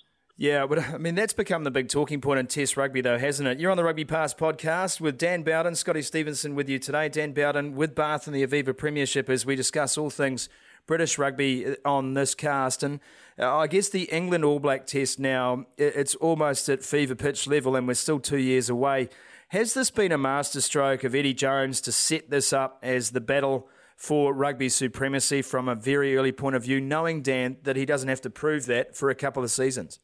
Yeah, 0.41 0.65
but 0.65 0.79
I 0.79 0.97
mean, 0.97 1.13
that's 1.13 1.33
become 1.33 1.65
the 1.65 1.69
big 1.69 1.87
talking 1.87 2.19
point 2.19 2.39
in 2.39 2.47
Test 2.47 2.75
rugby, 2.75 3.01
though, 3.01 3.19
hasn't 3.19 3.47
it? 3.47 3.59
You're 3.59 3.69
on 3.69 3.77
the 3.77 3.83
Rugby 3.83 4.05
Pass 4.05 4.33
podcast 4.33 4.99
with 4.99 5.19
Dan 5.19 5.43
Bowden, 5.43 5.75
Scotty 5.75 6.01
Stevenson 6.01 6.55
with 6.55 6.67
you 6.67 6.79
today. 6.79 7.09
Dan 7.09 7.31
Bowden 7.33 7.75
with 7.75 7.93
Bath 7.93 8.25
and 8.25 8.35
the 8.35 8.43
Aviva 8.43 8.75
Premiership 8.75 9.29
as 9.29 9.45
we 9.45 9.55
discuss 9.55 9.99
all 9.99 10.09
things 10.09 10.49
British 10.87 11.19
rugby 11.19 11.67
uh, 11.67 11.75
on 11.85 12.15
this 12.15 12.33
cast. 12.33 12.81
And 12.81 12.99
uh, 13.37 13.55
I 13.55 13.67
guess 13.67 13.89
the 13.89 14.05
England 14.05 14.43
All 14.43 14.57
Black 14.57 14.87
Test 14.87 15.19
now, 15.19 15.67
it's 15.77 16.15
almost 16.15 16.69
at 16.69 16.81
fever 16.81 17.13
pitch 17.13 17.45
level, 17.45 17.75
and 17.75 17.87
we're 17.87 17.93
still 17.93 18.19
two 18.19 18.39
years 18.39 18.67
away. 18.67 19.09
Has 19.49 19.75
this 19.75 19.91
been 19.91 20.11
a 20.11 20.17
masterstroke 20.17 21.03
of 21.03 21.13
Eddie 21.13 21.35
Jones 21.35 21.81
to 21.81 21.91
set 21.91 22.31
this 22.31 22.51
up 22.51 22.79
as 22.81 23.11
the 23.11 23.21
battle? 23.21 23.69
for 23.95 24.33
rugby 24.33 24.67
supremacy 24.67 25.43
from 25.43 25.69
a 25.69 25.75
very 25.75 26.17
early 26.17 26.31
point 26.31 26.55
of 26.55 26.63
view, 26.63 26.81
knowing, 26.81 27.21
Dan, 27.21 27.57
that 27.61 27.75
he 27.75 27.85
doesn't 27.85 28.09
have 28.09 28.21
to 28.21 28.31
prove 28.31 28.65
that 28.65 28.95
for 28.95 29.11
a 29.11 29.15
couple 29.15 29.43
of 29.43 29.51
seasons? 29.51 29.99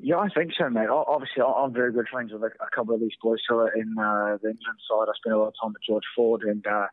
Yeah, 0.00 0.18
I 0.18 0.28
think 0.28 0.52
so, 0.56 0.70
mate. 0.70 0.88
Obviously, 0.88 1.42
I'm 1.42 1.72
very 1.72 1.92
good 1.92 2.08
friends 2.08 2.32
with 2.32 2.42
a 2.42 2.50
couple 2.74 2.94
of 2.94 3.00
these 3.00 3.16
boys 3.20 3.40
who 3.48 3.56
are 3.56 3.74
in 3.74 3.96
uh, 3.98 4.38
the 4.40 4.50
England 4.50 4.78
side. 4.88 5.08
I 5.08 5.12
spent 5.16 5.34
a 5.34 5.38
lot 5.38 5.48
of 5.48 5.54
time 5.60 5.72
with 5.72 5.82
George 5.84 6.04
Ford, 6.14 6.42
and 6.42 6.64
uh, 6.64 6.86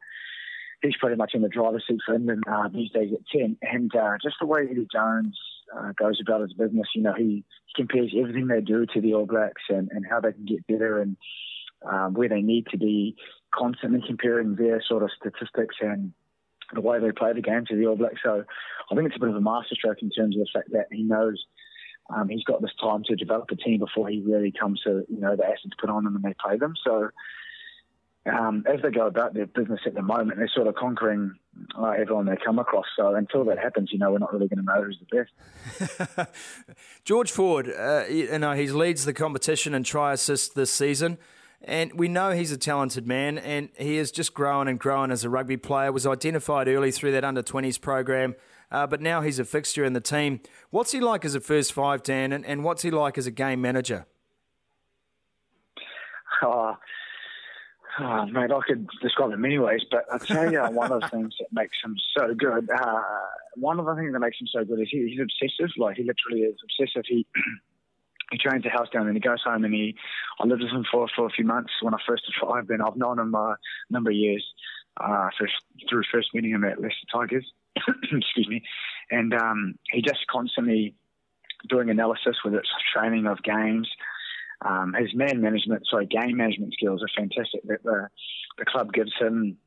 he's 0.82 0.98
pretty 1.00 1.16
much 1.16 1.36
in 1.36 1.44
the 1.44 1.50
driver's 1.50 1.84
seat 1.88 2.00
for 2.04 2.16
England 2.16 2.44
uh, 2.52 2.68
these 2.68 2.90
days 2.90 3.14
at 3.14 3.28
10. 3.28 3.58
And 3.62 3.96
uh, 3.96 4.18
just 4.24 4.38
the 4.42 4.48
way 4.48 4.62
Eddie 4.70 4.88
Jones 4.92 5.38
uh, 5.78 5.92
goes 5.92 6.20
about 6.20 6.42
his 6.42 6.54
business, 6.54 6.88
you 6.96 7.04
know, 7.04 7.14
he, 7.16 7.44
he 7.68 7.74
compares 7.76 8.12
everything 8.20 8.48
they 8.48 8.62
do 8.62 8.88
to 8.88 9.02
the 9.02 9.14
All 9.14 9.28
Blacks 9.28 9.62
and, 9.70 9.90
and 9.92 10.04
how 10.10 10.20
they 10.20 10.32
can 10.32 10.46
get 10.46 10.66
better 10.66 11.00
and 11.00 11.16
um, 11.88 12.16
where 12.16 12.30
they 12.30 12.42
need 12.42 12.66
to 12.72 12.78
be, 12.80 13.16
constantly 13.54 14.02
comparing 14.08 14.56
their 14.56 14.82
sort 14.82 15.04
of 15.04 15.12
statistics 15.16 15.76
and 15.80 16.12
the 16.74 16.82
way 16.82 17.00
they 17.00 17.12
play 17.12 17.34
the 17.34 17.42
game 17.42 17.66
to 17.68 17.76
the 17.76 17.86
All 17.86 17.98
Blacks. 17.98 18.22
So 18.24 18.46
I 18.92 18.96
think 18.96 19.06
it's 19.06 19.16
a 19.16 19.20
bit 19.20 19.30
of 19.30 19.36
a 19.36 19.42
masterstroke 19.42 20.02
in 20.02 20.10
terms 20.10 20.36
of 20.36 20.40
the 20.40 20.50
fact 20.52 20.72
that 20.72 20.88
he 20.92 21.04
knows– 21.04 21.46
um, 22.10 22.30
he's 22.30 22.44
got 22.44 22.62
this 22.62 22.72
time 22.80 23.04
to 23.06 23.16
develop 23.16 23.50
a 23.52 23.56
team 23.56 23.80
before 23.80 24.10
he 24.10 24.22
really 24.22 24.52
comes 24.52 24.82
to 24.82 25.06
you 25.10 25.20
know 25.20 25.36
the 25.36 25.46
assets 25.46 25.76
put 25.80 25.90
on 25.90 26.04
them 26.04 26.16
and 26.16 26.24
they 26.24 26.36
play 26.40 26.58
them. 26.58 26.74
So 26.84 27.10
um, 28.28 28.64
as 28.68 28.82
they 28.82 28.90
go 28.90 29.06
about 29.06 29.34
their 29.34 29.46
business 29.46 29.82
at 29.86 29.94
the 29.94 30.02
moment, 30.02 30.38
they're 30.38 30.52
sort 30.54 30.68
of 30.68 30.76
conquering 30.76 31.34
uh, 31.78 31.90
everyone 31.90 32.26
they 32.26 32.38
come 32.44 32.58
across. 32.58 32.86
So 32.98 33.14
until 33.14 33.46
that 33.46 33.60
happens, 33.60 33.90
you 33.92 34.00
know, 34.00 34.12
we're 34.12 34.18
not 34.18 34.34
really 34.34 34.48
going 34.48 34.60
to 34.60 34.66
know 34.66 34.84
who's 34.84 35.00
the 35.00 36.06
best. 36.18 36.32
George 37.06 37.32
Ford, 37.32 37.72
uh, 37.72 38.06
you 38.10 38.38
know, 38.40 38.54
he 38.54 38.68
leads 38.68 39.06
the 39.06 39.14
competition 39.14 39.76
in 39.76 39.84
try 39.84 40.14
assist 40.14 40.56
this 40.56 40.72
season. 40.72 41.18
And 41.62 41.94
we 41.94 42.08
know 42.08 42.32
he's 42.32 42.52
a 42.52 42.58
talented 42.58 43.08
man, 43.08 43.40
and 43.40 43.70
he 43.76 43.98
is 43.98 44.12
just 44.12 44.36
growing 44.36 44.68
and 44.68 44.80
growing 44.80 45.10
as 45.10 45.24
a 45.24 45.30
rugby 45.30 45.58
player. 45.58 45.92
Was 45.92 46.06
identified 46.06 46.68
early 46.68 46.92
through 46.92 47.12
that 47.14 47.24
under 47.24 47.42
20s 47.42 47.82
program 47.82 48.36
uh, 48.75 48.86
but 48.86 49.00
now 49.00 49.22
he's 49.22 49.39
a 49.39 49.46
fixture 49.46 49.86
in 49.86 49.94
the 49.94 50.01
team. 50.01 50.41
What's 50.70 50.91
he 50.91 51.00
like 51.00 51.24
as 51.24 51.34
a 51.34 51.39
first 51.39 51.72
five, 51.72 52.03
Dan, 52.03 52.34
and, 52.34 52.46
and 52.46 52.62
what's 52.62 52.82
he 52.82 52.91
like 52.91 53.17
as 53.17 53.25
a 53.25 53.32
game 53.32 53.62
manager? 53.62 54.05
Oh, 56.41 56.75
oh, 58.00 58.25
mate, 58.25 58.51
I 58.51 58.60
could 58.67 58.86
describe 59.01 59.32
him 59.32 59.39
many 59.39 59.58
ways, 59.60 59.79
but 59.89 60.03
I'll 60.12 60.20
tell 60.20 60.51
you 60.51 60.60
one 60.60 60.91
of 60.91 61.00
the 61.00 61.08
things 61.08 61.34
that 61.39 61.48
makes 61.53 61.77
him 61.82 61.96
so 62.17 62.34
good, 62.34 62.70
uh, 62.70 63.01
one 63.55 63.79
of 63.79 63.86
the 63.86 63.96
things 63.96 64.12
that 64.12 64.20
makes 64.20 64.41
him 64.41 64.48
so 64.51 64.65
good 64.65 64.82
is 64.82 64.89
he, 64.91 65.08
he's 65.08 65.22
obsessive. 65.22 65.72
Like, 65.77 65.96
he 65.96 66.03
literally 66.03 66.41
is 66.41 66.58
obsessive. 66.62 67.05
He 67.08 67.25
he 68.32 68.38
trains 68.38 68.65
a 68.65 68.70
house 68.70 68.89
down 68.91 69.08
and 69.08 69.15
he 69.15 69.22
goes 69.22 69.41
home 69.46 69.63
and 69.63 69.74
he 69.74 69.96
I 70.41 70.48
lived 70.48 70.63
with 70.63 70.72
him 70.72 70.84
for 70.91 71.08
for 71.15 71.27
a 71.27 71.29
few 71.29 71.46
months 71.46 71.72
when 71.82 71.94
I 71.94 71.98
first 72.05 72.24
arrived 72.44 72.72
and 72.72 72.82
I've 72.82 72.98
known 72.98 73.20
him 73.20 73.34
a 73.36 73.55
number 73.89 74.10
of 74.10 74.15
years 74.17 74.44
uh, 75.00 75.29
through 75.88 76.01
first 76.12 76.34
meeting 76.34 76.51
him 76.51 76.65
at 76.65 76.82
Leicester 76.82 77.05
Tigers 77.13 77.46
excuse 78.12 78.48
me 78.48 78.63
and 79.12 79.34
um, 79.34 79.75
he 79.91 80.01
just 80.01 80.25
constantly 80.29 80.96
doing 81.70 81.89
analysis 81.89 82.38
with 82.44 82.53
its 82.53 82.70
training 82.94 83.25
of 83.25 83.41
games 83.44 83.89
um, 84.65 84.94
his 84.98 85.13
man 85.13 85.41
management 85.41 85.84
sorry 85.89 86.05
game 86.05 86.38
management 86.38 86.74
skills 86.74 87.01
are 87.03 87.10
fantastic 87.17 87.62
that 87.65 87.84
the 87.84 88.08
the 88.58 88.65
club 88.65 88.94
gives 88.94 89.12
him 89.20 89.58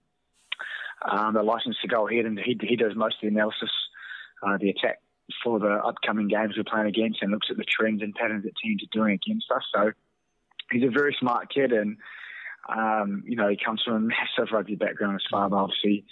um, 1.08 1.34
the 1.34 1.42
license 1.42 1.76
to 1.80 1.88
go 1.88 2.08
ahead 2.08 2.24
and 2.24 2.38
he, 2.38 2.58
he 2.62 2.76
does 2.76 2.94
most 2.96 3.16
of 3.16 3.20
the 3.22 3.28
analysis 3.28 3.70
uh, 4.42 4.56
the 4.58 4.70
attack 4.70 5.00
for 5.42 5.58
the 5.58 5.74
upcoming 5.84 6.28
games 6.28 6.54
we're 6.56 6.64
playing 6.64 6.86
against 6.86 7.22
and 7.22 7.30
looks 7.30 7.48
at 7.50 7.56
the 7.56 7.64
trends 7.64 8.02
and 8.02 8.14
patterns 8.14 8.44
that 8.44 8.52
teams 8.62 8.82
are 8.82 8.98
doing 8.98 9.14
against 9.14 9.50
us. 9.50 9.62
So 9.74 9.92
he's 10.70 10.84
a 10.84 10.90
very 10.90 11.16
smart 11.18 11.52
kid 11.52 11.72
and, 11.72 11.96
um, 12.68 13.22
you 13.26 13.36
know, 13.36 13.48
he 13.48 13.58
comes 13.62 13.82
from 13.82 13.94
a 13.94 14.00
massive 14.00 14.52
rugby 14.52 14.74
background. 14.74 15.14
His 15.14 15.28
father 15.30 15.56
obviously 15.56 16.04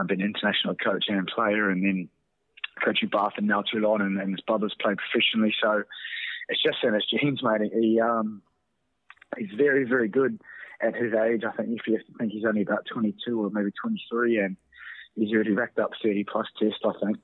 uh, 0.00 0.02
been 0.04 0.20
international 0.20 0.74
coach 0.74 1.04
and 1.08 1.26
player 1.26 1.70
and 1.70 1.84
then 1.84 2.08
coaching 2.84 3.08
Bath 3.08 3.34
and 3.36 3.46
now 3.46 3.62
Toulon 3.62 4.00
and, 4.00 4.20
and 4.20 4.30
his 4.32 4.40
brothers 4.40 4.74
played 4.80 4.98
professionally. 4.98 5.54
So 5.62 5.84
it's 6.48 6.62
just 6.62 6.78
in 6.82 6.94
his 6.94 7.06
genes, 7.06 7.42
mate. 7.42 7.70
He, 7.72 8.00
um, 8.00 8.42
he's 9.38 9.50
very, 9.56 9.84
very 9.84 10.08
good 10.08 10.40
at 10.80 10.94
his 10.94 11.12
age. 11.14 11.42
I 11.46 11.56
think 11.56 11.68
if 11.70 11.86
you 11.86 11.96
have 11.96 12.06
to 12.06 12.12
think 12.18 12.32
he's 12.32 12.44
only 12.44 12.62
about 12.62 12.86
22 12.92 13.40
or 13.40 13.50
maybe 13.50 13.70
23 13.80 14.38
and 14.38 14.56
he's 15.14 15.32
already 15.32 15.52
racked 15.52 15.78
up 15.78 15.90
30 16.02 16.24
plus 16.24 16.46
tests, 16.58 16.80
I 16.84 16.92
think, 17.04 17.18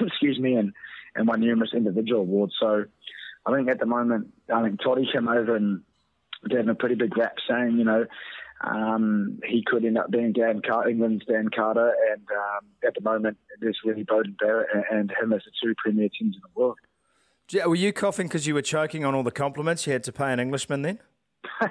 excuse 0.00 0.38
me, 0.38 0.54
and, 0.54 0.72
and 1.14 1.28
won 1.28 1.40
numerous 1.40 1.74
individual 1.74 2.22
awards. 2.22 2.54
So 2.58 2.84
I 3.46 3.54
think 3.54 3.68
at 3.68 3.78
the 3.78 3.86
moment, 3.86 4.32
I 4.52 4.62
think 4.62 4.80
Toddy 4.82 5.08
came 5.12 5.28
over 5.28 5.56
and 5.56 5.82
gave 6.48 6.60
him 6.60 6.68
a 6.68 6.74
pretty 6.74 6.94
big 6.94 7.16
rap 7.16 7.36
saying, 7.48 7.78
you 7.78 7.84
know, 7.84 8.06
um, 8.60 9.38
he 9.44 9.62
could 9.64 9.84
end 9.84 9.98
up 9.98 10.10
being 10.10 10.32
Dan 10.32 10.60
Car- 10.62 10.88
England's 10.88 11.24
Dan 11.26 11.48
Carter, 11.54 11.94
and 12.12 12.22
um, 12.30 12.66
at 12.86 12.94
the 12.94 13.00
moment, 13.00 13.38
is 13.62 13.76
really 13.84 14.04
Beauden 14.04 14.36
Barrett 14.38 14.68
and, 14.72 14.84
and 14.90 15.10
him 15.10 15.32
as 15.32 15.42
the 15.44 15.52
two 15.62 15.74
premier 15.76 16.08
teams 16.08 16.36
in 16.36 16.42
the 16.42 16.60
world. 16.60 16.78
were 17.66 17.74
you 17.74 17.92
coughing 17.92 18.26
because 18.26 18.46
you 18.46 18.54
were 18.54 18.62
choking 18.62 19.04
on 19.04 19.14
all 19.14 19.22
the 19.22 19.30
compliments 19.30 19.86
you 19.86 19.92
had 19.92 20.04
to 20.04 20.12
pay 20.12 20.32
an 20.32 20.40
Englishman 20.40 20.82
then? 20.82 20.98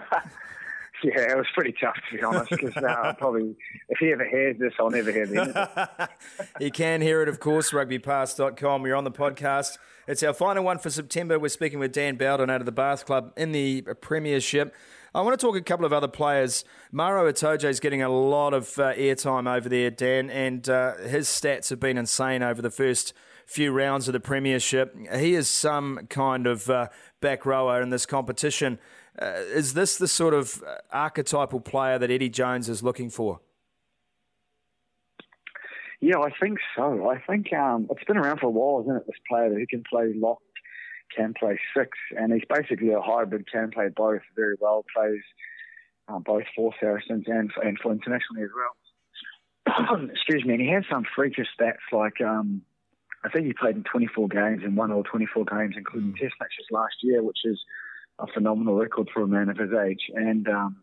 Yeah, 1.04 1.32
it 1.32 1.38
was 1.38 1.48
pretty 1.54 1.74
tough 1.80 1.96
to 2.10 2.18
be 2.18 2.24
honest. 2.24 2.50
Because 2.50 2.76
uh, 2.78 3.14
probably, 3.18 3.56
if 3.90 4.00
he 4.00 4.12
ever 4.12 4.28
hears 4.28 4.58
this, 4.60 4.74
I'll 4.80 4.90
never 4.90 5.12
hear 5.12 5.28
the 5.28 5.42
end. 5.42 6.10
you 6.60 6.72
can 6.72 7.02
hear 7.02 7.22
it, 7.22 7.30
of 7.30 7.40
course. 7.40 7.72
RugbyPass.com. 7.72 8.82
We're 8.82 8.96
on 8.96 9.04
the 9.04 9.12
podcast. 9.12 9.78
It's 10.08 10.24
our 10.24 10.34
final 10.34 10.64
one 10.64 10.80
for 10.80 10.90
September. 10.90 11.38
We're 11.38 11.50
speaking 11.50 11.80
with 11.80 11.92
Dan 11.92 12.16
Bowden 12.16 12.50
out 12.50 12.62
of 12.62 12.66
the 12.66 12.72
Bath 12.72 13.06
Club 13.06 13.34
in 13.36 13.52
the 13.52 13.82
Premiership. 14.02 14.74
I 15.14 15.22
want 15.22 15.40
to 15.40 15.46
talk 15.46 15.56
a 15.56 15.62
couple 15.62 15.86
of 15.86 15.94
other 15.94 16.08
players. 16.08 16.64
Maro 16.92 17.32
Itoje 17.32 17.64
is 17.66 17.80
getting 17.80 18.02
a 18.02 18.10
lot 18.10 18.54
of 18.54 18.78
uh, 18.78 18.94
airtime 18.94 19.52
over 19.52 19.68
there, 19.68 19.90
Dan, 19.90 20.30
and 20.30 20.68
uh, 20.70 20.96
his 20.98 21.28
stats 21.28 21.70
have 21.70 21.80
been 21.80 21.98
insane 21.98 22.44
over 22.44 22.62
the 22.62 22.70
first 22.70 23.14
few 23.48 23.72
rounds 23.72 24.08
of 24.08 24.14
the 24.14 24.20
Premiership. 24.20 24.96
He 25.16 25.34
is 25.34 25.48
some 25.50 26.08
kind 26.10 26.46
of 26.46 26.70
uh, 26.70 26.88
back 27.22 27.46
rower 27.46 27.82
in 27.82 27.90
this 27.90 28.06
competition. 28.06 28.78
Uh, 29.20 29.42
is 29.54 29.74
this 29.74 29.98
the 29.98 30.08
sort 30.08 30.34
of 30.34 30.64
uh, 30.64 30.76
archetypal 30.92 31.60
player 31.60 31.98
that 31.98 32.12
Eddie 32.12 32.30
Jones 32.30 32.70
is 32.70 32.84
looking 32.84 33.10
for? 33.10 33.40
Yeah, 36.00 36.20
I 36.20 36.30
think 36.40 36.60
so. 36.76 37.10
I 37.10 37.20
think 37.20 37.52
um, 37.54 37.88
it's 37.90 38.04
been 38.04 38.18
around 38.18 38.40
for 38.40 38.48
a 38.48 38.52
while, 38.52 38.82
isn't 38.84 38.96
it? 38.96 39.08
This 39.08 39.16
player 39.28 39.50
who 39.50 39.66
can 39.66 39.84
play 39.90 40.14
locked, 40.16 40.44
can 41.16 41.34
play 41.34 41.60
six, 41.76 41.98
and 42.16 42.32
he's 42.32 42.44
basically 42.48 42.92
a 42.92 43.02
hybrid. 43.02 43.52
Can 43.52 43.72
play 43.72 43.90
both 43.96 44.22
very 44.36 44.56
well. 44.60 44.86
Plays 44.96 45.22
um, 46.08 46.22
both 46.22 46.44
for 46.56 46.72
Saracens 46.80 47.26
and 47.28 47.52
for, 47.52 47.64
and 47.64 47.80
for 47.80 47.92
internationally 47.92 48.44
as 48.44 48.50
well. 48.56 50.08
Excuse 50.12 50.46
me. 50.46 50.54
And 50.54 50.62
he 50.62 50.70
has 50.70 50.84
some 50.90 51.04
freakish 51.16 51.48
stats 51.60 51.92
like 51.92 52.22
um, 52.22 52.62
I 53.24 53.30
think 53.30 53.48
he 53.48 53.54
played 53.54 53.76
in 53.76 53.84
24 53.84 54.28
games 54.28 54.62
and 54.64 54.78
won 54.78 54.92
all 54.92 55.04
24 55.04 55.46
games, 55.46 55.76
including 55.78 56.12
mm. 56.12 56.18
Test 56.18 56.36
matches 56.40 56.66
last 56.72 56.96
year, 57.02 57.24
which 57.24 57.40
is 57.44 57.60
a 58.20 58.28
phenomenal 58.28 58.76
record 58.76 59.10
for 59.14 59.22
a 59.22 59.28
man 59.28 59.50
of 59.50 59.58
his 59.58 59.72
age. 59.74 60.10
And 60.14 60.48
um, 60.48 60.78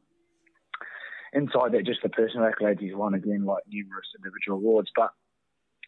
inside 1.32 1.72
that, 1.72 1.86
just 1.86 2.02
the 2.02 2.08
personal 2.08 2.48
accolades 2.48 2.80
he's 2.80 2.94
won 2.94 3.14
again, 3.14 3.44
like 3.44 3.64
numerous 3.68 4.06
individual 4.16 4.58
awards. 4.58 4.90
But 4.94 5.10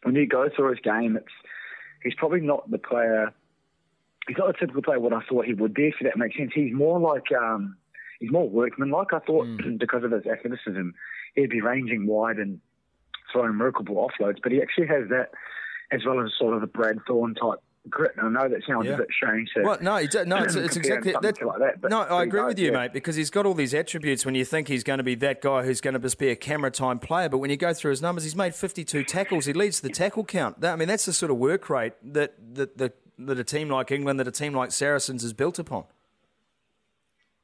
when 0.03 0.15
you 0.15 0.27
go 0.27 0.49
through 0.55 0.71
his 0.71 0.81
game, 0.81 1.17
it's 1.17 1.33
he's 2.03 2.15
probably 2.15 2.41
not 2.41 2.71
the 2.71 2.79
player. 2.79 3.33
He's 4.29 4.39
not 4.39 4.49
the 4.49 4.59
typical 4.59 4.83
player 4.83 4.99
what 4.99 5.13
I 5.13 5.21
thought 5.29 5.47
he 5.47 5.55
would 5.55 5.75
be. 5.75 5.89
If 5.89 5.95
that 6.03 6.19
makes 6.19 6.37
sense, 6.37 6.51
he's 6.55 6.75
more 6.75 6.99
like 6.99 7.27
um, 7.33 7.77
he's 8.19 8.33
more 8.33 8.49
workman-like. 8.49 9.13
I 9.13 9.21
thought 9.21 9.47
mm. 9.47 9.79
because 9.79 10.05
of 10.05 10.11
his 10.11 10.27
athleticism, 10.27 10.91
he'd 11.35 11.51
be 11.51 11.61
ranging 11.61 12.07
wide 12.07 12.37
and 12.37 12.61
throwing 13.33 13.51
remarkable 13.51 13.97
offloads. 13.97 14.39
But 14.43 14.53
he 14.53 14.61
actually 14.61 14.89
has 14.89 15.09
that 15.11 15.31
as 15.93 16.01
well 16.05 16.21
as 16.21 16.33
sort 16.37 16.55
of 16.55 16.61
the 16.61 16.67
Brad 16.67 16.99
Thorn 17.07 17.35
type 17.35 17.61
grit. 17.91 18.13
I 18.21 18.29
know 18.29 18.49
that 18.49 18.63
sounds 18.67 18.87
yeah. 18.87 18.95
a 18.95 18.99
bit 18.99 19.09
strange. 19.15 19.51
To, 19.55 19.63
well, 19.63 19.79
no, 19.81 19.99
no, 20.25 20.45
it's, 20.45 20.55
it's 20.55 20.77
exactly 20.77 21.13
that, 21.13 21.43
like 21.43 21.81
that. 21.81 21.91
No, 21.91 22.03
I 22.03 22.23
agree 22.23 22.43
with 22.43 22.59
you, 22.59 22.73
yeah. 22.73 22.79
mate, 22.79 22.93
because 22.93 23.17
he's 23.17 23.31
got 23.31 23.47
all 23.47 23.55
these 23.55 23.75
attributes. 23.75 24.25
When 24.25 24.35
you 24.35 24.45
think 24.45 24.69
he's 24.69 24.85
going 24.85 24.99
to 24.99 25.05
be 25.05 25.15
that 25.17 25.41
guy 25.41 25.65
who's 25.65 25.81
going 25.81 25.95
to 25.95 26.01
just 26.01 26.19
be 26.19 26.29
a 26.29 26.37
camera 26.37 26.71
time 26.71 26.99
player, 26.99 27.29
but 27.29 27.39
when 27.39 27.51
you 27.51 27.57
go 27.57 27.73
through 27.73 27.91
his 27.91 28.03
numbers, 28.03 28.25
he's 28.25 28.37
made 28.37 28.55
52 28.55 29.05
tackles. 29.05 29.47
He 29.47 29.53
leads 29.53 29.81
the 29.81 29.91
tackle 29.91 30.25
count. 30.25 30.61
That, 30.61 30.73
I 30.73 30.77
mean, 30.77 30.89
that's 30.89 31.07
the 31.07 31.13
sort 31.13 31.31
of 31.31 31.39
work 31.39 31.69
rate 31.71 31.95
that 32.03 32.35
that, 32.55 32.79
that 32.79 32.97
that 33.19 33.39
a 33.39 33.45
team 33.45 33.69
like 33.69 33.91
England, 33.91 34.21
that 34.21 34.29
a 34.29 34.33
team 34.33 34.55
like 34.55 34.73
Saracens 34.73 35.25
is 35.25 35.33
built 35.33 35.59
upon. 35.59 35.85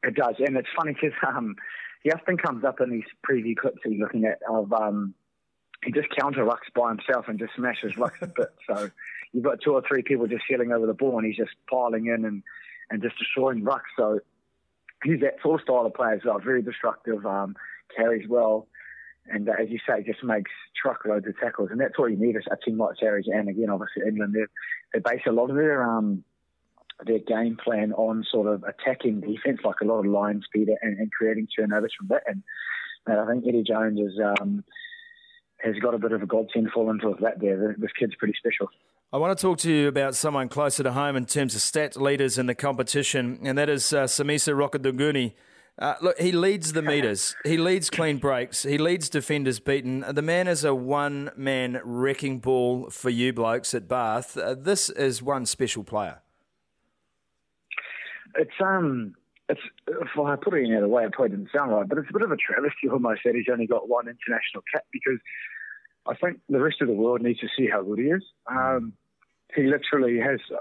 It 0.02 0.14
does, 0.14 0.34
and 0.38 0.56
it's 0.56 0.68
funny 0.76 0.94
because 0.94 1.16
um, 1.26 1.56
he 2.02 2.10
often 2.10 2.36
comes 2.36 2.64
up 2.64 2.80
in 2.80 2.90
these 2.90 3.04
preview 3.28 3.56
clips 3.56 3.78
he's 3.84 4.00
looking 4.00 4.24
at 4.24 4.40
of. 4.48 4.72
Um, 4.72 5.14
he 5.84 5.90
just 5.90 6.08
counter 6.16 6.44
rucks 6.44 6.72
by 6.74 6.90
himself 6.90 7.26
and 7.28 7.38
just 7.38 7.54
smashes 7.56 7.92
rucks 7.94 8.20
a 8.22 8.26
bit. 8.26 8.52
So 8.68 8.90
you've 9.32 9.44
got 9.44 9.58
two 9.64 9.72
or 9.72 9.82
three 9.86 10.02
people 10.02 10.26
just 10.26 10.44
sailing 10.48 10.72
over 10.72 10.86
the 10.86 10.94
ball 10.94 11.16
and 11.18 11.26
he's 11.26 11.36
just 11.36 11.52
piling 11.70 12.06
in 12.06 12.24
and, 12.24 12.42
and 12.90 13.02
just 13.02 13.18
destroying 13.18 13.62
rucks. 13.62 13.90
So 13.96 14.20
he's 15.02 15.20
that 15.20 15.36
sort 15.42 15.60
of 15.60 15.64
style 15.64 15.86
of 15.86 15.94
player 15.94 16.14
as 16.14 16.20
well, 16.24 16.38
very 16.38 16.62
destructive, 16.62 17.24
um, 17.26 17.56
carries 17.96 18.28
well, 18.28 18.68
and 19.26 19.48
uh, 19.48 19.52
as 19.60 19.68
you 19.70 19.78
say, 19.86 20.02
just 20.02 20.22
makes 20.24 20.50
truckloads 20.80 21.26
of 21.26 21.38
tackles. 21.38 21.70
And 21.70 21.80
that's 21.80 21.98
what 21.98 22.10
you 22.10 22.16
need 22.16 22.36
a 22.36 22.56
team 22.64 22.78
like 22.78 22.96
Sarries 23.00 23.26
and 23.26 23.48
again, 23.48 23.70
obviously 23.70 24.02
England. 24.06 24.34
They 24.92 24.98
base 24.98 25.22
a 25.26 25.32
lot 25.32 25.50
of 25.50 25.56
their 25.56 25.82
um, 25.82 26.24
their 27.04 27.18
game 27.20 27.56
plan 27.62 27.92
on 27.92 28.24
sort 28.30 28.48
of 28.48 28.64
attacking 28.64 29.20
defence, 29.20 29.60
like 29.64 29.80
a 29.82 29.84
lot 29.84 30.00
of 30.00 30.06
line 30.06 30.42
speed 30.44 30.68
and, 30.82 30.98
and 30.98 31.10
creating 31.12 31.48
turnovers 31.56 31.92
from 31.96 32.08
that. 32.08 32.22
And, 32.26 32.42
and 33.06 33.20
I 33.20 33.26
think 33.26 33.44
Eddie 33.46 33.64
Jones 33.64 33.98
is. 33.98 34.20
Um, 34.20 34.64
has 35.64 35.76
got 35.76 35.94
a 35.94 35.98
bit 35.98 36.10
of 36.10 36.22
a 36.22 36.26
godsend 36.26 36.70
fall 36.72 36.90
into 36.90 37.14
that 37.20 37.40
there. 37.40 37.76
This 37.78 37.92
kid's 37.96 38.16
pretty 38.16 38.34
special. 38.36 38.68
I 39.14 39.18
want 39.18 39.38
to 39.38 39.42
talk 39.42 39.58
to 39.58 39.70
you 39.70 39.88
about 39.88 40.14
someone 40.14 40.48
closer 40.48 40.82
to 40.82 40.92
home 40.92 41.16
in 41.16 41.26
terms 41.26 41.54
of 41.54 41.60
stat 41.60 42.00
leaders 42.00 42.38
in 42.38 42.46
the 42.46 42.54
competition, 42.54 43.40
and 43.42 43.58
that 43.58 43.68
is 43.68 43.92
uh, 43.92 44.04
Semesa 44.04 44.54
Rokoduguni. 44.54 45.34
Uh, 45.78 45.96
look, 46.00 46.18
he 46.18 46.32
leads 46.32 46.72
the 46.72 46.80
meters. 46.80 47.36
he 47.44 47.58
leads 47.58 47.90
clean 47.90 48.16
breaks. 48.16 48.62
He 48.62 48.78
leads 48.78 49.10
defenders 49.10 49.60
beaten. 49.60 50.02
The 50.08 50.22
man 50.22 50.48
is 50.48 50.64
a 50.64 50.74
one-man 50.74 51.82
wrecking 51.84 52.38
ball 52.38 52.88
for 52.88 53.10
you 53.10 53.34
blokes 53.34 53.74
at 53.74 53.86
Bath. 53.86 54.38
Uh, 54.38 54.54
this 54.54 54.88
is 54.88 55.22
one 55.22 55.44
special 55.44 55.84
player. 55.84 56.20
It's 58.36 58.50
um, 58.64 59.14
it's 59.50 59.60
if 59.88 60.18
I 60.18 60.36
put 60.36 60.54
it 60.54 60.64
in 60.64 60.80
the 60.80 60.88
way, 60.88 61.04
it 61.04 61.12
probably 61.12 61.36
didn't 61.36 61.50
sound 61.54 61.70
right, 61.70 61.86
but 61.86 61.98
it's 61.98 62.08
a 62.08 62.14
bit 62.14 62.22
of 62.22 62.32
a 62.32 62.36
travesty 62.36 62.88
almost 62.90 63.20
that 63.26 63.34
he's 63.34 63.44
only 63.52 63.66
got 63.66 63.90
one 63.90 64.08
international 64.08 64.62
cap 64.72 64.84
because 64.90 65.18
I 66.06 66.14
think 66.14 66.40
the 66.48 66.60
rest 66.60 66.80
of 66.80 66.88
the 66.88 66.94
world 66.94 67.20
needs 67.20 67.40
to 67.40 67.48
see 67.58 67.68
how 67.70 67.82
good 67.82 67.98
he 67.98 68.06
is. 68.06 68.22
Um, 68.50 68.94
he 69.54 69.62
literally 69.62 70.18
has. 70.18 70.40
Uh, 70.50 70.58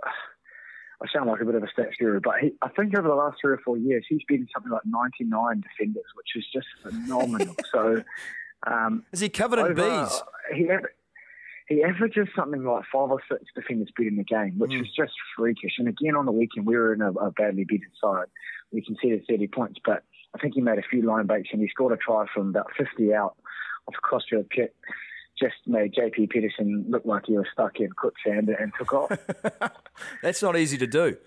I 1.01 1.07
sound 1.11 1.29
like 1.29 1.41
a 1.41 1.45
bit 1.45 1.55
of 1.55 1.63
a 1.63 1.67
stats 1.67 1.97
guru, 1.99 2.19
but 2.19 2.35
he, 2.41 2.53
I 2.61 2.69
think 2.69 2.95
over 2.95 3.07
the 3.07 3.15
last 3.15 3.37
three 3.41 3.53
or 3.53 3.59
four 3.65 3.75
years, 3.75 4.05
he's 4.07 4.21
been 4.27 4.47
something 4.53 4.71
like 4.71 4.85
99 4.85 5.61
defenders, 5.61 6.03
which 6.13 6.27
is 6.35 6.45
just 6.53 6.67
phenomenal. 6.83 7.55
so, 7.71 8.03
um, 8.67 9.03
is 9.11 9.19
he 9.19 9.29
covered 9.29 9.57
in 9.57 9.65
over, 9.65 10.05
bees? 10.05 10.21
He, 10.53 10.69
he 11.67 11.83
averages 11.83 12.27
something 12.35 12.63
like 12.63 12.83
five 12.93 13.09
or 13.09 13.19
six 13.27 13.45
defenders 13.55 13.89
beating 13.97 14.17
the 14.17 14.23
game, 14.23 14.59
which 14.59 14.71
mm. 14.71 14.81
is 14.81 14.89
just 14.95 15.13
freakish. 15.35 15.73
And 15.79 15.87
again, 15.87 16.15
on 16.15 16.27
the 16.27 16.31
weekend, 16.31 16.67
we 16.67 16.75
were 16.75 16.93
in 16.93 17.01
a, 17.01 17.11
a 17.13 17.31
badly 17.31 17.63
beaten 17.63 17.89
side. 17.99 18.27
We 18.71 18.83
conceded 18.83 19.25
30 19.27 19.47
points, 19.47 19.79
but 19.83 20.03
I 20.35 20.37
think 20.37 20.53
he 20.53 20.61
made 20.61 20.77
a 20.77 20.83
few 20.83 21.01
line 21.01 21.25
breaks 21.25 21.49
and 21.51 21.61
he 21.61 21.67
scored 21.67 21.93
a 21.93 21.97
try 21.97 22.25
from 22.33 22.49
about 22.49 22.67
50 22.77 23.13
out 23.13 23.35
off 23.87 23.95
a 23.97 24.01
crossfield 24.01 24.51
kick 24.51 24.73
just 25.41 25.55
made 25.65 25.93
JP 25.93 26.31
Pietersen 26.31 26.85
look 26.89 27.03
like 27.05 27.23
he 27.25 27.37
was 27.37 27.47
stuck 27.51 27.79
in 27.79 27.91
quicksand 27.91 28.49
and 28.49 28.71
took 28.77 28.93
off. 28.93 29.11
That's 30.23 30.41
not 30.41 30.57
easy 30.57 30.77
to 30.77 30.87
do. 30.87 31.17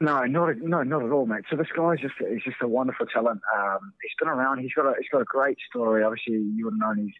No, 0.00 0.24
not 0.24 0.56
no, 0.56 0.82
not 0.82 1.02
at 1.02 1.10
all, 1.10 1.26
mate. 1.26 1.44
So 1.50 1.56
this 1.56 1.66
guy's 1.76 2.00
just 2.00 2.14
he's 2.18 2.42
just 2.42 2.56
a 2.62 2.68
wonderful 2.68 3.06
talent. 3.06 3.40
Um, 3.54 3.92
he's 4.02 4.12
been 4.18 4.28
around. 4.28 4.60
He's 4.60 4.72
got 4.72 4.86
a 4.86 4.94
he's 4.98 5.10
got 5.12 5.20
a 5.20 5.26
great 5.26 5.58
story. 5.68 6.02
Obviously, 6.02 6.36
you 6.36 6.64
would 6.64 6.74
have 6.80 6.96
known 6.96 7.04
he's 7.04 7.14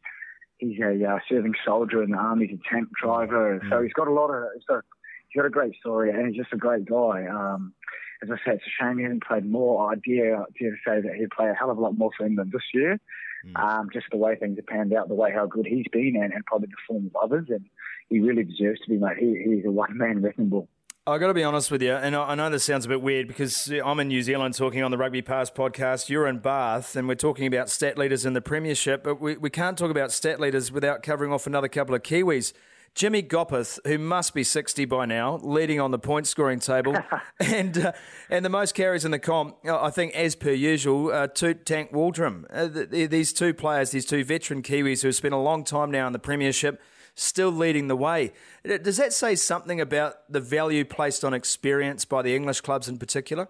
he's 0.56 0.80
a 0.80 1.04
uh, 1.04 1.18
serving 1.28 1.52
soldier 1.64 2.02
in 2.02 2.12
the 2.12 2.16
army. 2.16 2.46
He's 2.46 2.58
a 2.58 2.74
tank 2.74 2.88
driver. 3.00 3.60
Mm. 3.62 3.68
So 3.68 3.82
he's 3.82 3.92
got 3.92 4.08
a 4.08 4.12
lot 4.12 4.30
of 4.30 4.44
he's 4.54 4.64
got 4.64 4.82
he's 5.28 5.40
got 5.40 5.46
a 5.46 5.50
great 5.50 5.76
story, 5.78 6.10
and 6.10 6.26
he's 6.28 6.36
just 6.36 6.54
a 6.54 6.56
great 6.56 6.86
guy. 6.86 7.26
Um, 7.26 7.74
as 8.22 8.30
I 8.30 8.36
said, 8.44 8.54
it's 8.54 8.64
a 8.64 8.82
shame 8.82 8.98
he 8.98 9.04
hasn't 9.04 9.24
played 9.24 9.50
more. 9.50 9.90
I 9.90 9.94
dare, 9.96 10.44
dare 10.58 10.70
to 10.70 10.76
say 10.86 11.00
that 11.00 11.14
he'd 11.16 11.30
play 11.30 11.48
a 11.48 11.54
hell 11.54 11.70
of 11.70 11.78
a 11.78 11.80
lot 11.80 11.96
more 11.96 12.10
for 12.16 12.26
England 12.26 12.52
this 12.52 12.62
year. 12.74 13.00
Mm. 13.47 13.62
Um, 13.62 13.88
just 13.92 14.06
the 14.11 14.16
way 14.16 14.37
things 14.37 14.56
have 14.56 14.66
panned 14.66 14.92
out, 14.92 15.09
the 15.09 15.14
way 15.14 15.32
how 15.32 15.47
good 15.47 15.66
he's 15.66 15.87
been, 15.92 16.14
and, 16.16 16.32
and 16.32 16.44
probably 16.47 16.68
the 16.68 16.76
form 16.87 17.06
of 17.06 17.16
others, 17.23 17.47
and 17.49 17.64
he 18.09 18.20
really 18.20 18.44
deserves 18.44 18.80
to 18.80 18.90
be, 18.90 18.99
mate. 18.99 19.16
He, 19.18 19.42
he's 19.44 19.64
a 19.64 19.70
one 19.70 19.97
man 19.97 20.23
wrecking 20.23 20.49
ball. 20.49 20.68
I 21.06 21.16
got 21.18 21.28
to 21.28 21.35
be 21.35 21.42
honest 21.42 21.70
with 21.70 21.82
you, 21.82 21.92
and 21.94 22.14
I 22.14 22.35
know 22.35 22.50
this 22.50 22.64
sounds 22.64 22.85
a 22.85 22.88
bit 22.88 23.00
weird 23.00 23.26
because 23.26 23.73
I'm 23.85 23.99
in 24.00 24.09
New 24.09 24.23
Zealand 24.23 24.54
talking 24.54 24.82
on 24.82 24.90
the 24.90 24.99
Rugby 24.99 25.23
Pass 25.23 25.50
podcast. 25.50 26.11
You're 26.11 26.26
in 26.26 26.38
Bath, 26.38 26.94
and 26.94 27.09
we're 27.09 27.14
talking 27.14 27.47
about 27.47 27.70
stat 27.70 27.97
leaders 27.97 28.26
in 28.26 28.35
the 28.35 28.42
Premiership, 28.42 29.02
but 29.02 29.20
we, 29.20 29.37
we 29.37 29.49
can't 29.49 29.78
talk 29.78 29.90
about 29.90 30.12
stat 30.12 30.38
leaders 30.38 30.70
without 30.70 31.02
covering 31.02 31.32
off 31.32 31.47
another 31.47 31.68
couple 31.68 31.94
of 31.94 32.02
Kiwis. 32.02 32.52
Jimmy 32.94 33.23
Gopperth, 33.23 33.78
who 33.87 33.99
must 33.99 34.35
be 34.35 34.42
60 34.42 34.85
by 34.85 35.06
now, 35.06 35.38
leading 35.42 35.80
on 35.80 35.90
the 35.90 35.99
point 35.99 36.26
scoring 36.26 36.59
table, 36.59 36.97
and 37.40 37.78
uh, 37.78 37.92
and 38.28 38.44
the 38.44 38.49
most 38.49 38.75
carries 38.75 39.04
in 39.04 39.11
the 39.11 39.18
comp, 39.18 39.56
uh, 39.64 39.80
I 39.80 39.90
think, 39.90 40.14
as 40.14 40.35
per 40.35 40.50
usual, 40.50 41.12
uh, 41.12 41.28
Toot 41.28 41.64
Tank 41.64 41.92
Waldrom. 41.92 42.44
Uh, 42.50 42.66
the, 42.66 43.06
these 43.06 43.32
two 43.32 43.54
players, 43.54 43.90
these 43.90 44.06
two 44.06 44.25
veteran 44.25 44.62
Kiwis 44.62 45.02
who 45.02 45.09
have 45.09 45.14
spent 45.14 45.35
a 45.35 45.38
long 45.38 45.64
time 45.64 45.90
now 45.90 46.06
in 46.06 46.12
the 46.12 46.18
Premiership, 46.18 46.80
still 47.14 47.50
leading 47.50 47.88
the 47.88 47.97
way. 47.97 48.32
Does 48.64 48.97
that 48.97 49.12
say 49.12 49.35
something 49.35 49.80
about 49.80 50.30
the 50.30 50.40
value 50.40 50.85
placed 50.85 51.25
on 51.25 51.32
experience 51.32 52.04
by 52.04 52.23
the 52.23 52.35
English 52.35 52.61
clubs 52.61 52.88
in 52.88 52.99
particular? 52.99 53.49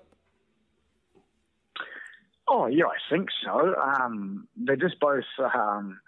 Oh, 2.47 2.67
yeah, 2.67 2.87
I 2.87 3.15
think 3.15 3.29
so. 3.45 3.75
Um, 3.77 4.49
they're 4.57 4.77
just 4.77 4.99
both. 4.99 5.25
Um, 5.39 6.01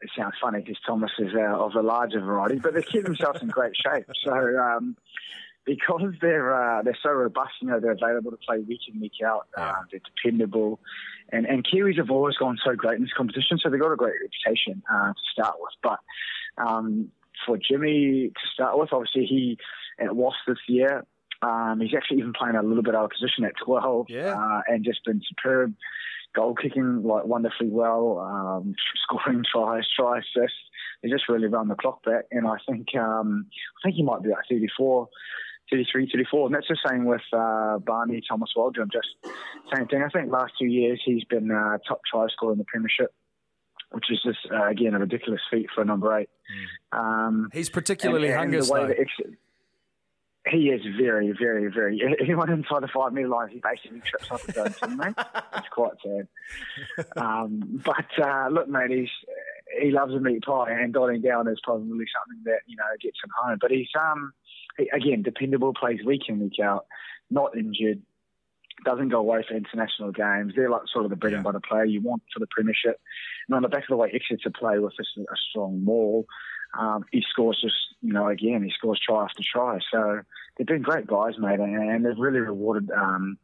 it 0.00 0.10
sounds 0.16 0.34
funny 0.40 0.60
because 0.60 0.78
Thomas 0.86 1.10
is 1.18 1.32
uh, 1.34 1.56
of 1.56 1.74
a 1.74 1.82
larger 1.82 2.20
variety, 2.20 2.58
but 2.58 2.74
they 2.74 2.82
keep 2.82 3.04
themselves 3.04 3.42
in 3.42 3.48
great 3.48 3.74
shape. 3.76 4.06
So 4.24 4.32
um, 4.32 4.96
because 5.64 6.14
they're 6.20 6.54
uh, 6.54 6.82
they're 6.82 6.98
so 7.02 7.10
robust, 7.10 7.52
you 7.60 7.68
know, 7.68 7.80
they're 7.80 7.92
available 7.92 8.30
to 8.30 8.36
play 8.36 8.58
week 8.58 8.80
in 8.92 9.00
week 9.00 9.12
out. 9.24 9.46
Uh, 9.56 9.72
they're 9.90 10.00
dependable, 10.00 10.80
and 11.30 11.46
and 11.46 11.66
Kiwis 11.66 11.98
have 11.98 12.10
always 12.10 12.36
gone 12.36 12.58
so 12.64 12.74
great 12.74 12.96
in 12.96 13.02
this 13.02 13.12
competition, 13.16 13.58
so 13.58 13.70
they've 13.70 13.80
got 13.80 13.92
a 13.92 13.96
great 13.96 14.14
reputation 14.22 14.82
uh, 14.92 15.08
to 15.08 15.20
start 15.32 15.56
with. 15.60 15.72
But 15.82 15.98
um, 16.58 17.10
for 17.46 17.58
Jimmy 17.58 18.28
to 18.28 18.46
start 18.52 18.78
with, 18.78 18.92
obviously 18.92 19.26
he 19.26 19.58
at 19.98 20.14
Wasp 20.14 20.38
this 20.46 20.58
year. 20.68 21.04
Um, 21.42 21.80
he's 21.80 21.94
actually 21.96 22.18
even 22.18 22.34
playing 22.34 22.56
a 22.56 22.62
little 22.62 22.82
bit 22.82 22.94
out 22.94 23.04
of 23.04 23.10
position 23.10 23.44
at 23.44 23.52
12 23.64 24.06
yeah. 24.10 24.34
uh, 24.34 24.60
and 24.66 24.84
just 24.84 25.02
been 25.06 25.22
superb 25.26 25.74
goal 26.34 26.54
kicking 26.54 27.02
like 27.02 27.24
wonderfully 27.24 27.68
well, 27.70 28.18
um, 28.18 28.74
scoring 29.02 29.44
tries, 29.50 29.84
try 29.96 30.18
assists. 30.18 30.58
They 31.02 31.08
just 31.08 31.28
really 31.28 31.46
run 31.46 31.68
the 31.68 31.74
clock 31.74 32.02
back, 32.04 32.24
and 32.30 32.46
I 32.46 32.56
think 32.68 32.88
um, 32.96 33.46
I 33.78 33.88
think 33.88 33.96
he 33.96 34.02
might 34.02 34.22
be 34.22 34.30
at 34.30 34.38
34. 34.48 35.08
33, 35.70 36.10
34. 36.12 36.46
And 36.46 36.54
that's 36.54 36.66
the 36.68 36.76
same 36.88 37.04
with 37.04 37.20
uh, 37.32 37.78
Barney 37.78 38.20
Thomas 38.28 38.50
Waldrom. 38.56 38.90
Just 38.92 39.08
same 39.72 39.86
thing. 39.86 40.02
I 40.02 40.08
think 40.08 40.32
last 40.32 40.54
two 40.58 40.66
years 40.66 41.00
he's 41.04 41.24
been 41.24 41.50
uh, 41.50 41.78
top 41.86 42.00
try 42.10 42.26
scorer 42.28 42.52
in 42.52 42.58
the 42.58 42.64
Premiership, 42.64 43.14
which 43.92 44.10
is 44.10 44.20
just, 44.24 44.38
uh, 44.52 44.66
again, 44.66 44.94
a 44.94 44.98
ridiculous 44.98 45.40
feat 45.50 45.66
for 45.72 45.82
a 45.82 45.84
number 45.84 46.18
eight. 46.18 46.28
Mm. 46.92 46.98
Um, 46.98 47.48
he's 47.52 47.70
particularly 47.70 48.32
and, 48.32 48.52
and 48.52 48.64
though. 48.88 49.04
He 50.48 50.70
is 50.70 50.80
very, 50.98 51.32
very, 51.38 51.70
very. 51.70 52.00
Anyone 52.20 52.50
inside 52.50 52.82
the 52.82 52.88
five 52.88 53.12
metre 53.12 53.28
line, 53.28 53.48
he 53.48 53.60
basically 53.62 54.00
trips 54.00 54.30
up 54.30 54.40
his 54.40 54.56
own 54.56 54.68
teammate. 54.68 55.26
It's 55.56 55.68
quite 55.68 55.92
sad. 56.02 56.28
Um, 57.16 57.82
but 57.84 58.24
uh, 58.24 58.48
look, 58.50 58.68
mate, 58.68 58.90
he's 58.90 59.08
he 59.80 59.90
loves 59.90 60.14
a 60.14 60.20
meat 60.20 60.42
pie, 60.42 60.72
and 60.72 60.92
dotting 60.92 61.20
down 61.20 61.46
is 61.48 61.60
probably 61.62 62.06
something 62.14 62.42
that 62.44 62.60
you 62.66 62.76
know 62.76 62.84
gets 63.02 63.18
him 63.22 63.30
home. 63.38 63.58
But 63.60 63.70
he's 63.70 63.88
um 63.98 64.32
he, 64.78 64.88
again 64.94 65.22
dependable, 65.22 65.74
plays 65.74 66.00
week 66.04 66.22
in 66.28 66.40
week 66.40 66.58
out, 66.62 66.86
not 67.30 67.56
injured, 67.56 68.00
doesn't 68.84 69.08
go 69.08 69.18
away 69.18 69.44
for 69.46 69.54
international 69.54 70.12
games. 70.12 70.54
They're 70.56 70.70
like 70.70 70.82
sort 70.92 71.04
of 71.04 71.10
the 71.10 71.16
bread 71.16 71.32
yeah. 71.32 71.38
and 71.38 71.44
butter 71.44 71.60
player 71.60 71.84
you 71.84 72.00
want 72.00 72.22
for 72.32 72.40
the 72.40 72.46
premiership. 72.50 72.98
And 73.48 73.56
on 73.56 73.62
the 73.62 73.68
back 73.68 73.82
of 73.82 73.88
the 73.88 73.96
way 73.96 74.10
Exeter 74.12 74.50
play 74.50 74.78
with 74.78 74.94
a, 74.98 75.20
a 75.20 75.36
strong 75.50 75.84
maul, 75.84 76.26
um, 76.78 77.04
he 77.10 77.22
scores 77.30 77.60
just, 77.60 77.74
you 78.00 78.12
know, 78.12 78.28
again, 78.28 78.62
he 78.62 78.70
scores 78.70 79.00
try 79.04 79.24
after 79.24 79.42
try. 79.52 79.78
So 79.92 80.20
they've 80.56 80.66
been 80.66 80.82
great 80.82 81.06
guys, 81.06 81.34
mate, 81.38 81.60
and 81.60 82.04
they've 82.04 82.18
really 82.18 82.40
rewarded 82.40 82.90
um, 82.90 83.38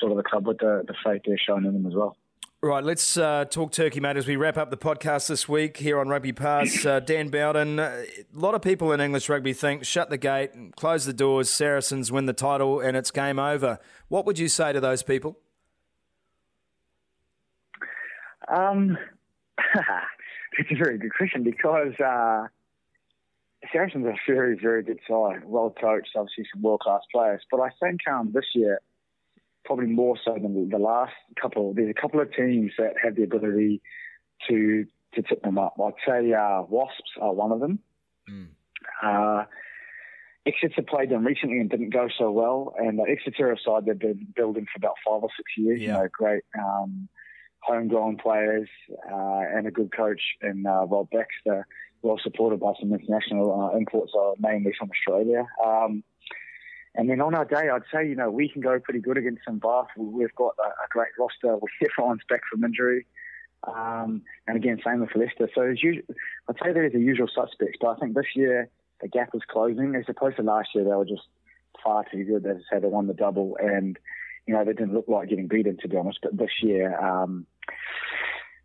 sort 0.00 0.12
of 0.12 0.18
the 0.18 0.24
club 0.24 0.46
with 0.46 0.58
the, 0.58 0.84
the 0.86 0.94
faith 1.04 1.22
they're 1.26 1.38
showing 1.38 1.64
in 1.64 1.72
them 1.72 1.86
as 1.86 1.94
well. 1.94 2.16
Right, 2.62 2.82
let's 2.82 3.16
uh, 3.16 3.44
talk 3.44 3.70
turkey, 3.70 4.00
mate, 4.00 4.16
as 4.16 4.26
we 4.26 4.34
wrap 4.34 4.56
up 4.56 4.70
the 4.70 4.78
podcast 4.78 5.28
this 5.28 5.46
week 5.48 5.76
here 5.76 6.00
on 6.00 6.08
Rugby 6.08 6.32
Pass. 6.32 6.84
Uh, 6.84 7.00
Dan 7.00 7.28
Bowden, 7.28 7.78
uh, 7.78 8.02
a 8.34 8.38
lot 8.38 8.54
of 8.54 8.62
people 8.62 8.92
in 8.92 9.00
English 9.00 9.28
rugby 9.28 9.52
think 9.52 9.84
shut 9.84 10.08
the 10.08 10.16
gate, 10.16 10.50
close 10.74 11.04
the 11.04 11.12
doors, 11.12 11.50
Saracens 11.50 12.10
win 12.10 12.24
the 12.24 12.32
title, 12.32 12.80
and 12.80 12.96
it's 12.96 13.10
game 13.10 13.38
over. 13.38 13.78
What 14.08 14.24
would 14.24 14.38
you 14.38 14.48
say 14.48 14.72
to 14.72 14.80
those 14.80 15.02
people? 15.02 15.38
Um, 18.48 18.96
it's 20.58 20.70
a 20.70 20.76
very 20.76 20.98
good 20.98 21.12
question 21.14 21.44
because 21.44 21.92
uh, 22.00 22.48
Saracens 23.72 24.06
are 24.06 24.10
a 24.10 24.16
very, 24.26 24.58
very 24.60 24.82
good 24.82 25.00
side, 25.08 25.44
well 25.44 25.74
coached, 25.78 26.10
obviously 26.16 26.46
some 26.52 26.62
world 26.62 26.80
class 26.80 27.02
players. 27.12 27.42
But 27.50 27.60
I 27.60 27.70
think 27.80 28.00
um, 28.10 28.30
this 28.32 28.44
year, 28.54 28.80
probably 29.64 29.86
more 29.86 30.16
so 30.24 30.34
than 30.34 30.68
the 30.68 30.78
last 30.78 31.12
couple, 31.40 31.74
there's 31.74 31.90
a 31.90 32.00
couple 32.00 32.20
of 32.20 32.32
teams 32.32 32.72
that 32.78 32.94
have 33.02 33.16
the 33.16 33.24
ability 33.24 33.82
to 34.48 34.86
to 35.14 35.22
tip 35.22 35.42
them 35.42 35.58
up. 35.58 35.74
I'd 35.82 35.92
say 36.06 36.32
uh, 36.32 36.62
Wasps 36.68 37.10
are 37.20 37.32
one 37.32 37.52
of 37.52 37.60
them. 37.60 37.78
Mm. 38.30 38.48
Uh, 39.02 39.44
Exeter 40.46 40.82
played 40.82 41.10
them 41.10 41.26
recently 41.26 41.58
and 41.58 41.68
didn't 41.70 41.90
go 41.90 42.08
so 42.18 42.30
well. 42.30 42.74
And 42.78 43.00
uh, 43.00 43.04
Exeter 43.04 43.50
a 43.50 43.56
side 43.58 43.86
they've 43.86 43.98
been 43.98 44.26
building 44.36 44.66
for 44.66 44.76
about 44.76 44.94
five 45.06 45.22
or 45.22 45.30
six 45.36 45.50
years. 45.56 45.80
Yeah. 45.80 45.86
You 45.86 45.92
know, 45.94 46.08
great 46.12 46.42
um, 46.58 47.08
homegrown 47.66 48.16
players 48.18 48.68
uh, 49.10 49.42
and 49.54 49.66
a 49.66 49.70
good 49.70 49.94
coach 49.94 50.20
in 50.42 50.66
uh, 50.66 50.84
Rob 50.86 51.08
Baxter 51.10 51.66
well 52.02 52.18
supported 52.22 52.60
by 52.60 52.72
some 52.80 52.92
international 52.92 53.72
uh, 53.72 53.76
imports, 53.76 54.12
mainly 54.38 54.72
from 54.78 54.90
Australia. 54.90 55.46
Um, 55.64 56.04
and 56.94 57.10
then 57.10 57.20
on 57.20 57.34
our 57.34 57.44
day, 57.44 57.68
I'd 57.68 57.82
say, 57.92 58.08
you 58.08 58.14
know, 58.14 58.30
we 58.30 58.48
can 58.48 58.62
go 58.62 58.78
pretty 58.78 59.00
good 59.00 59.18
against 59.18 59.42
some 59.44 59.58
Bath. 59.58 59.88
We've 59.96 60.34
got 60.34 60.54
a, 60.58 60.68
a 60.68 60.88
great 60.90 61.10
roster. 61.18 61.58
Everyone's 61.82 62.22
back 62.28 62.40
from 62.50 62.64
injury. 62.64 63.06
Um, 63.64 64.22
and 64.46 64.56
again, 64.56 64.80
same 64.84 65.00
with 65.00 65.14
Leicester. 65.14 65.50
So 65.54 65.62
usual, 65.62 66.02
I'd 66.48 66.56
say 66.62 66.72
there's 66.72 66.92
the 66.92 67.00
usual 67.00 67.28
suspects, 67.28 67.78
but 67.80 67.88
I 67.88 67.96
think 67.96 68.14
this 68.14 68.34
year 68.34 68.70
the 69.00 69.08
gap 69.08 69.30
is 69.34 69.42
closing. 69.48 69.94
As 69.94 70.04
opposed 70.08 70.36
to 70.36 70.42
last 70.42 70.68
year, 70.74 70.84
they 70.84 70.90
were 70.90 71.04
just 71.04 71.26
far 71.84 72.04
too 72.10 72.24
good. 72.24 72.46
As 72.46 72.58
I 72.58 72.74
said, 72.74 72.82
they 72.82 72.88
won 72.88 73.08
the 73.08 73.14
double, 73.14 73.56
and 73.60 73.98
you 74.46 74.54
know 74.54 74.64
they 74.64 74.72
didn't 74.72 74.94
look 74.94 75.08
like 75.08 75.28
getting 75.28 75.48
beaten, 75.48 75.76
to 75.78 75.88
be 75.88 75.96
honest. 75.96 76.20
But 76.22 76.36
this 76.36 76.62
year, 76.62 76.98
um, 76.98 77.46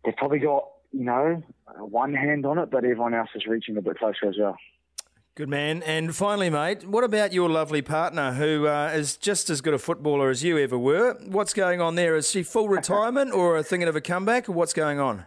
they've 0.04 0.16
probably 0.16 0.38
got 0.38 0.64
you 0.92 1.04
know, 1.04 1.42
one 1.78 2.14
hand 2.14 2.46
on 2.46 2.58
it, 2.58 2.70
but 2.70 2.84
everyone 2.84 3.14
else 3.14 3.30
is 3.34 3.46
reaching 3.46 3.76
a 3.76 3.82
bit 3.82 3.98
closer 3.98 4.28
as 4.28 4.36
well. 4.38 4.56
Good 5.34 5.48
man. 5.48 5.82
And 5.84 6.14
finally, 6.14 6.50
mate, 6.50 6.86
what 6.86 7.04
about 7.04 7.32
your 7.32 7.48
lovely 7.48 7.80
partner 7.80 8.34
who 8.34 8.66
uh, 8.66 8.92
is 8.94 9.16
just 9.16 9.48
as 9.48 9.62
good 9.62 9.72
a 9.72 9.78
footballer 9.78 10.28
as 10.28 10.44
you 10.44 10.58
ever 10.58 10.76
were? 10.76 11.14
What's 11.26 11.54
going 11.54 11.80
on 11.80 11.94
there? 11.94 12.14
Is 12.16 12.30
she 12.30 12.42
full 12.42 12.68
retirement 12.80 13.32
or 13.32 13.62
thinking 13.62 13.88
of 13.88 13.96
a 13.96 14.02
comeback, 14.02 14.48
or 14.48 14.52
what's 14.52 14.74
going 14.74 15.00
on? 15.00 15.24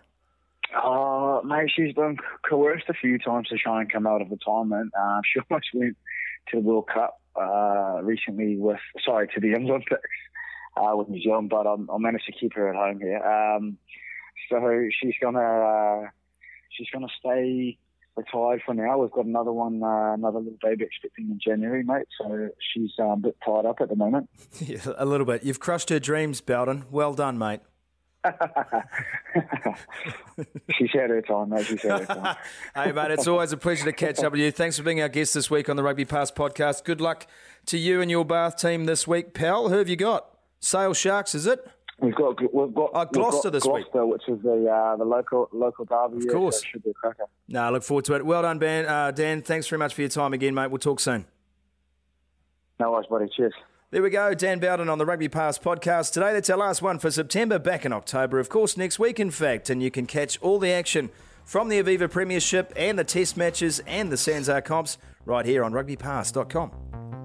Oh, 0.83 1.41
mate, 1.43 1.71
she's 1.75 1.93
been 1.95 2.17
coerced 2.47 2.85
a 2.89 2.93
few 2.93 3.17
times 3.17 3.47
to 3.47 3.57
try 3.57 3.81
and 3.81 3.91
come 3.91 4.05
out 4.05 4.21
of 4.21 4.29
retirement. 4.29 4.91
Uh, 4.97 5.21
she 5.33 5.39
almost 5.49 5.69
went 5.73 5.97
to 6.51 6.57
the 6.57 6.61
World 6.61 6.87
Cup 6.93 7.19
uh, 7.35 7.99
recently 8.03 8.57
with, 8.57 8.79
sorry, 9.03 9.27
to 9.33 9.39
the 9.39 9.55
Olympics 9.55 10.01
uh, 10.75 10.95
with 10.95 11.09
New 11.09 11.21
Zealand, 11.21 11.49
but 11.49 11.67
um, 11.67 11.89
I 11.93 11.97
managed 11.97 12.25
to 12.25 12.31
keep 12.31 12.53
her 12.53 12.69
at 12.69 12.75
home 12.75 12.99
here. 12.99 13.23
Um, 13.23 13.77
so 14.49 14.89
she's 14.99 15.15
gonna 15.21 15.39
uh, 15.39 16.07
she's 16.69 16.87
gonna 16.91 17.07
stay 17.19 17.77
retired 18.15 18.61
for 18.65 18.73
now. 18.73 18.97
We've 18.97 19.11
got 19.11 19.25
another 19.25 19.51
one, 19.51 19.83
uh, 19.83 20.13
another 20.13 20.39
little 20.39 20.57
baby 20.61 20.85
expecting 20.85 21.29
in 21.29 21.39
January, 21.43 21.83
mate. 21.83 22.07
So 22.17 22.49
she's 22.73 22.91
um, 22.99 23.05
a 23.05 23.17
bit 23.17 23.37
tied 23.45 23.65
up 23.65 23.81
at 23.81 23.89
the 23.89 23.95
moment. 23.95 24.29
yeah, 24.59 24.79
a 24.97 25.05
little 25.05 25.25
bit. 25.25 25.43
You've 25.43 25.59
crushed 25.59 25.89
her 25.89 25.99
dreams, 25.99 26.41
Bowden. 26.41 26.85
Well 26.91 27.13
done, 27.13 27.37
mate. 27.37 27.61
she's 30.71 30.89
had 30.93 31.11
her 31.11 31.21
time, 31.21 31.49
mate. 31.49 31.65
She's 31.65 31.83
had 31.83 32.05
her 32.05 32.05
time. 32.05 32.35
hey, 32.73 32.91
mate, 32.91 33.11
it's 33.11 33.27
always 33.27 33.51
a 33.51 33.57
pleasure 33.57 33.85
to 33.85 33.93
catch 33.93 34.23
up 34.23 34.31
with 34.31 34.41
you. 34.41 34.49
Thanks 34.51 34.77
for 34.77 34.83
being 34.83 35.01
our 35.01 35.09
guest 35.09 35.35
this 35.35 35.51
week 35.51 35.69
on 35.69 35.75
the 35.75 35.83
Rugby 35.83 36.05
Pass 36.05 36.31
podcast. 36.31 36.83
Good 36.83 37.01
luck 37.01 37.27
to 37.67 37.77
you 37.77 38.01
and 38.01 38.09
your 38.09 38.25
Bath 38.25 38.57
team 38.57 38.85
this 38.85 39.07
week, 39.07 39.33
pal. 39.33 39.69
Who 39.69 39.77
have 39.77 39.89
you 39.89 39.95
got? 39.95 40.34
Sale 40.65 40.95
Sharks, 40.95 41.35
is 41.35 41.45
it? 41.45 41.63
We've 41.99 42.15
got 42.15 42.41
we've 42.53 42.73
got 42.73 42.89
oh, 42.93 43.05
Gloucester 43.05 43.49
got 43.49 43.53
this 43.53 43.63
Gloucester, 43.63 44.05
week, 44.05 44.13
which 44.13 44.27
is 44.27 44.41
the 44.41 44.67
uh, 44.67 44.97
the 44.97 45.05
local 45.05 45.47
local 45.53 45.85
derby. 45.85 46.25
Of 46.25 46.33
course, 46.33 46.61
so 46.61 46.65
should 46.71 46.83
be 46.83 46.89
a 46.89 46.93
cracker. 46.93 47.25
No, 47.47 47.61
I 47.61 47.69
look 47.69 47.83
forward 47.83 48.05
to 48.05 48.15
it. 48.15 48.25
Well 48.25 48.41
done, 48.41 48.57
Ben. 48.57 48.87
Uh, 48.87 49.11
Dan. 49.11 49.43
Thanks 49.43 49.67
very 49.67 49.77
much 49.77 49.93
for 49.93 50.01
your 50.01 50.09
time 50.09 50.33
again, 50.33 50.55
mate. 50.55 50.71
We'll 50.71 50.79
talk 50.79 50.99
soon. 50.99 51.25
No 52.79 52.91
worries, 52.91 53.05
buddy. 53.07 53.27
Cheers. 53.37 53.53
There 53.91 54.01
we 54.01 54.09
go, 54.09 54.33
Dan 54.33 54.59
Bowden 54.59 54.89
on 54.89 54.97
the 54.97 55.05
Rugby 55.05 55.29
Pass 55.29 55.59
podcast 55.59 56.11
today. 56.11 56.33
That's 56.33 56.49
our 56.49 56.57
last 56.57 56.81
one 56.81 56.97
for 56.97 57.11
September, 57.11 57.59
back 57.59 57.85
in 57.85 57.93
October, 57.93 58.39
of 58.39 58.49
course, 58.49 58.75
next 58.75 58.97
week, 58.97 59.19
in 59.19 59.29
fact. 59.29 59.69
And 59.69 59.81
you 59.81 59.91
can 59.91 60.07
catch 60.07 60.41
all 60.41 60.57
the 60.57 60.71
action 60.71 61.11
from 61.45 61.69
the 61.69 61.81
Aviva 61.81 62.09
Premiership 62.09 62.73
and 62.75 62.97
the 62.97 63.03
Test 63.03 63.37
matches 63.37 63.81
and 63.85 64.11
the 64.11 64.17
Sanzar 64.17 64.65
comps 64.65 64.97
right 65.25 65.45
here 65.45 65.63
on 65.63 65.71
rugbypass.com. 65.73 67.24